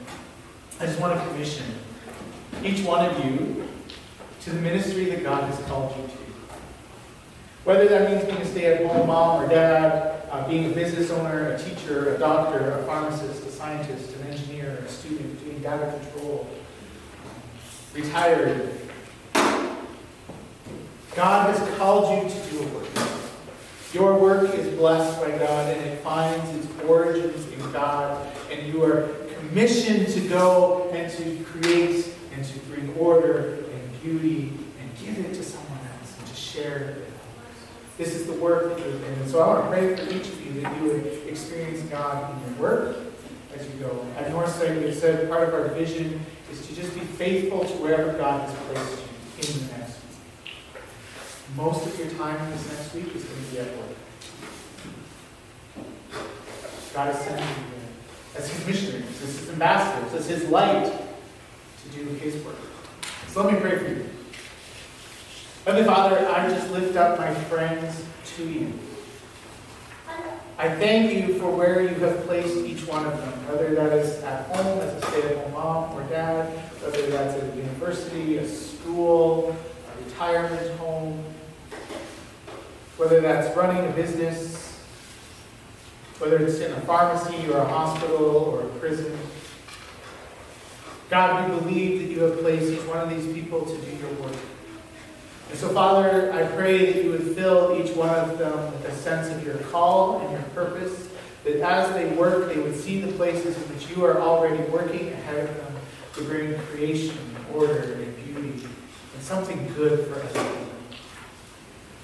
I 0.81 0.87
just 0.87 0.99
want 1.01 1.19
to 1.21 1.27
commission 1.29 1.67
each 2.65 2.83
one 2.85 3.05
of 3.05 3.25
you 3.25 3.62
to 4.45 4.51
the 4.51 4.61
ministry 4.61 5.05
that 5.07 5.23
God 5.23 5.45
has 5.45 5.65
called 5.67 5.97
you 5.97 6.03
to. 6.05 6.13
Whether 7.65 7.89
that 7.89 8.11
means 8.11 8.25
being 8.25 8.39
a 8.39 8.45
stay-at-home 8.45 9.07
mom 9.07 9.45
or 9.45 9.49
dad, 9.49 10.27
uh, 10.31 10.49
being 10.49 10.73
a 10.73 10.75
business 10.75 11.11
owner, 11.11 11.53
a 11.53 11.63
teacher, 11.63 12.17
a 12.17 12.19
doctor, 12.19 12.79
a 12.79 12.85
pharmacist, 12.85 13.47
a 13.47 13.53
scientist, 13.53 14.17
an 14.17 14.27
engineer, 14.27 14.83
a 14.85 14.89
student, 14.89 15.39
doing 15.45 15.61
data 15.61 15.97
control, 16.01 16.49
retired. 17.95 18.73
God 21.15 21.55
has 21.55 21.79
called 21.79 22.25
you 22.25 22.29
to 22.29 22.51
do 22.51 22.63
a 22.63 22.67
work. 22.69 22.89
Your 23.93 24.19
work 24.19 24.55
is 24.55 24.77
blessed 24.77 25.21
by 25.21 25.31
God 25.39 25.77
and 25.77 25.87
it 25.87 26.03
finds 26.03 26.51
its 26.57 26.67
origins 26.89 27.47
in 27.53 27.73
God, 27.73 28.27
and 28.51 28.67
you 28.67 28.83
are 28.83 29.09
commissioned 29.39 30.09
to 30.09 30.21
go 30.29 30.91
and 30.93 31.13
to 31.13 31.45
create 31.45 32.13
and 32.35 32.45
to 32.45 32.59
bring 32.61 32.93
order 32.97 33.63
beauty 34.03 34.53
and 34.81 34.91
give 34.99 35.25
it 35.25 35.35
to 35.35 35.43
someone 35.43 35.79
else 35.99 36.19
and 36.19 36.27
to 36.27 36.35
share 36.35 36.77
it 36.77 36.97
with 36.97 37.09
others. 37.09 37.97
This 37.99 38.15
is 38.15 38.27
the 38.27 38.35
work 38.35 38.77
that 38.77 38.79
you're 38.79 38.97
in. 38.97 39.05
And 39.05 39.31
so 39.31 39.41
I 39.41 39.47
want 39.49 39.65
to 39.65 39.71
pray 39.71 39.97
for 39.97 40.13
each 40.13 40.29
of 40.29 40.45
you 40.45 40.61
that 40.63 40.77
you 40.77 40.89
would 40.89 41.07
experience 41.29 41.83
God 41.91 42.35
in 42.35 42.53
your 42.53 42.63
work 42.63 42.97
as 43.55 43.67
you 43.67 43.75
go. 43.81 44.07
At 44.17 44.31
Northside, 44.31 44.83
we've 44.83 44.95
said 44.95 45.29
part 45.29 45.49
of 45.49 45.55
our 45.55 45.69
vision 45.69 46.21
is 46.51 46.67
to 46.67 46.75
just 46.75 46.95
be 46.95 47.01
faithful 47.01 47.61
to 47.61 47.73
wherever 47.75 48.13
God 48.19 48.49
has 48.49 48.59
placed 48.67 48.99
you 49.39 49.61
in 49.61 49.69
the 49.69 49.79
next 49.79 49.97
week. 49.97 50.83
Most 51.57 51.87
of 51.87 51.99
your 51.99 52.09
time 52.11 52.51
this 52.51 52.69
next 52.69 52.95
week 52.95 53.15
is 53.15 53.25
going 53.25 53.45
to 53.45 53.51
be 53.51 53.59
at 53.59 53.77
work. 53.77 53.97
God 56.95 57.15
has 57.15 57.25
sent 57.25 57.41
you 57.41 57.47
as 58.37 58.51
His 58.51 58.67
missionaries, 58.67 59.23
as 59.23 59.39
His 59.39 59.51
ambassadors, 59.51 60.15
as 60.15 60.27
His 60.29 60.49
light 60.49 60.93
to 61.83 61.89
do 61.97 62.05
His 62.05 62.43
work. 62.45 62.57
So 63.29 63.43
let 63.43 63.55
me 63.55 63.61
pray 63.61 63.79
for 63.79 63.89
you. 63.89 64.11
Heavenly 65.65 65.87
Father, 65.87 66.29
I 66.29 66.49
just 66.49 66.71
lift 66.71 66.97
up 66.97 67.19
my 67.19 67.33
friends 67.35 68.05
to 68.37 68.45
you. 68.45 68.73
I 70.59 70.69
thank 70.77 71.13
you 71.13 71.39
for 71.39 71.51
where 71.51 71.81
you 71.81 71.95
have 72.01 72.25
placed 72.25 72.57
each 72.59 72.87
one 72.87 73.07
of 73.07 73.17
them, 73.19 73.33
whether 73.49 73.75
that 73.75 73.93
is 73.93 74.23
at 74.23 74.47
home 74.55 74.81
as 74.81 74.95
a 74.95 75.07
stay-at-home 75.07 75.53
mom 75.53 75.95
or 75.95 76.03
dad, 76.05 76.47
whether 76.83 77.07
that's 77.11 77.43
at 77.43 77.53
a 77.53 77.57
university, 77.57 78.39
a 78.39 78.47
school, 78.47 79.57
a 79.89 80.05
retirement 80.05 80.79
home, 80.79 81.25
whether 82.97 83.21
that's 83.21 83.57
running 83.57 83.85
a 83.91 83.93
business, 83.95 84.79
whether 86.19 86.37
it's 86.37 86.61
in 86.61 86.71
a 86.71 86.81
pharmacy 86.83 87.49
or 87.49 87.57
a 87.59 87.65
hospital 87.67 88.25
or 88.25 88.61
a 88.61 88.69
prison. 88.79 89.19
God, 91.13 91.51
we 91.51 91.59
believe 91.59 92.01
that 92.01 92.09
you 92.11 92.21
have 92.23 92.41
placed 92.41 92.73
each 92.73 92.87
one 92.87 92.97
of 92.97 93.11
these 93.11 93.31
people 93.35 93.67
to 93.67 93.77
do 93.77 93.97
your 93.99 94.11
work. 94.13 94.35
And 95.51 95.59
so, 95.59 95.69
Father, 95.69 96.33
I 96.33 96.47
pray 96.57 96.91
that 96.91 97.05
you 97.05 97.11
would 97.11 97.37
fill 97.37 97.79
each 97.79 97.95
one 97.95 98.09
of 98.09 98.39
them 98.39 98.73
with 98.73 98.87
a 98.87 98.97
sense 98.97 99.29
of 99.29 99.45
your 99.45 99.59
call 99.59 100.21
and 100.21 100.33
your 100.33 100.41
purpose, 100.55 101.11
that 101.45 101.57
as 101.57 101.93
they 101.93 102.09
work, 102.17 102.49
they 102.49 102.59
would 102.59 102.75
see 102.75 102.99
the 103.03 103.13
places 103.13 103.59
in 103.59 103.63
which 103.75 103.91
you 103.91 104.07
are 104.07 104.23
already 104.23 104.63
working 104.71 105.13
ahead 105.13 105.51
of 105.51 105.55
them 105.55 105.75
to 106.15 106.25
bring 106.25 106.59
creation, 106.69 107.19
and 107.37 107.57
order, 107.57 107.93
and 107.93 108.17
beauty, 108.25 108.67
and 109.15 109.23
something 109.23 109.71
good 109.75 110.07
for 110.07 110.19
us. 110.19 110.57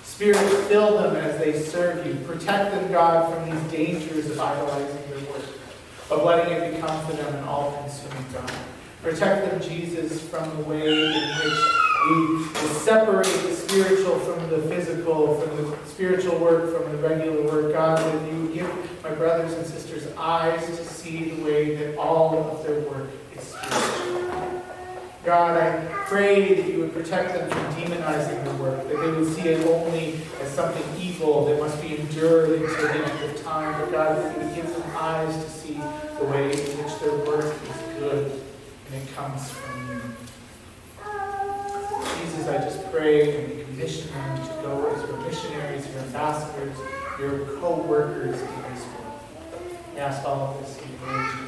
Spirit, 0.03 0.37
fill 0.67 0.99
them 0.99 1.17
as 1.17 1.39
they 1.39 1.59
serve 1.59 2.07
you. 2.07 2.13
Protect 2.27 2.73
them, 2.73 2.93
God, 2.93 3.33
from 3.33 3.51
these 3.51 3.71
dangers 3.73 4.31
of 4.31 4.39
idolizing 4.39 5.09
your 5.09 5.21
work, 5.31 5.47
of 6.11 6.25
letting 6.25 6.53
it 6.53 6.75
become 6.75 7.07
for 7.07 7.15
them 7.15 7.37
an 7.37 7.45
all-consuming 7.45 8.27
God. 8.35 8.53
Protect 9.03 9.49
them, 9.49 9.63
Jesus, 9.63 10.21
from 10.29 10.57
the 10.57 10.65
way 10.65 10.83
in 10.83 11.13
which 11.13 11.79
we 12.11 12.69
separate 12.81 13.27
the 13.27 13.55
spiritual 13.55 14.19
from 14.19 14.51
the 14.51 14.59
physical, 14.63 15.41
from 15.41 15.57
the 15.57 15.77
spiritual 15.87 16.37
work 16.39 16.75
from 16.75 16.91
the 16.91 16.99
regular 16.99 17.43
work. 17.43 17.73
God, 17.73 17.99
that 17.99 18.33
you 18.33 18.53
give 18.53 19.03
my 19.05 19.15
brothers 19.15 19.53
and 19.53 19.65
sisters 19.65 20.13
eyes 20.17 20.65
to 20.67 20.85
see 20.85 21.31
the 21.31 21.45
way 21.45 21.77
that 21.77 21.97
all 21.97 22.51
of 22.51 22.67
their 22.67 22.81
work 22.81 23.09
is 23.37 23.43
spiritual. 23.43 24.65
God, 25.25 25.57
I 25.57 25.87
pray 26.07 26.55
that 26.55 26.69
you 26.69 26.81
would 26.81 26.93
protect 26.93 27.35
them 27.35 27.49
from 27.51 27.75
demonizing 27.75 28.43
their 28.45 28.55
work, 28.55 28.89
that 28.89 28.99
they 28.99 29.11
would 29.13 29.33
see 29.33 29.43
it 29.43 29.65
only 29.67 30.21
as 30.41 30.51
something 30.51 30.85
evil 31.01 31.45
that 31.47 31.61
must 31.61 31.81
be 31.81 31.99
endured 31.99 32.51
until 32.51 32.83
the 32.83 32.95
end 32.95 33.31
of 33.31 33.43
time. 33.43 33.81
But 33.81 33.93
God, 33.93 34.17
that 34.17 34.37
you 34.37 34.45
would 34.45 34.57
give 34.57 34.67
them 34.67 34.83
eyes 34.97 35.45
to 35.45 35.51
see 35.51 35.75
the 36.19 36.25
way 36.25 36.47
in 36.47 36.83
which 36.83 36.99
their 36.99 37.15
work 37.15 37.45
is 37.45 38.01
good 38.01 38.41
and 38.91 39.03
it 39.03 39.08
comes 39.19 39.51
from 39.51 39.89
you. 39.89 40.01
Jesus, 42.21 42.47
I 42.47 42.59
just 42.59 42.89
pray 42.93 43.35
and 43.35 43.67
commission 43.67 44.13
them 44.13 44.47
to 44.47 44.55
go 44.63 44.87
as 44.95 45.03
your 45.09 45.19
missionaries, 45.23 45.91
your 45.91 46.03
ambassadors, 46.03 46.79
your 47.19 47.59
co-workers 47.59 48.41
in 48.41 48.63
this 48.71 48.85
world. 48.87 49.21
We 49.93 49.99
ask 49.99 50.25
all 50.25 50.55
of 50.55 50.61
this 50.61 50.79
in 50.81 50.89
your 50.89 51.21
name. 51.21 51.48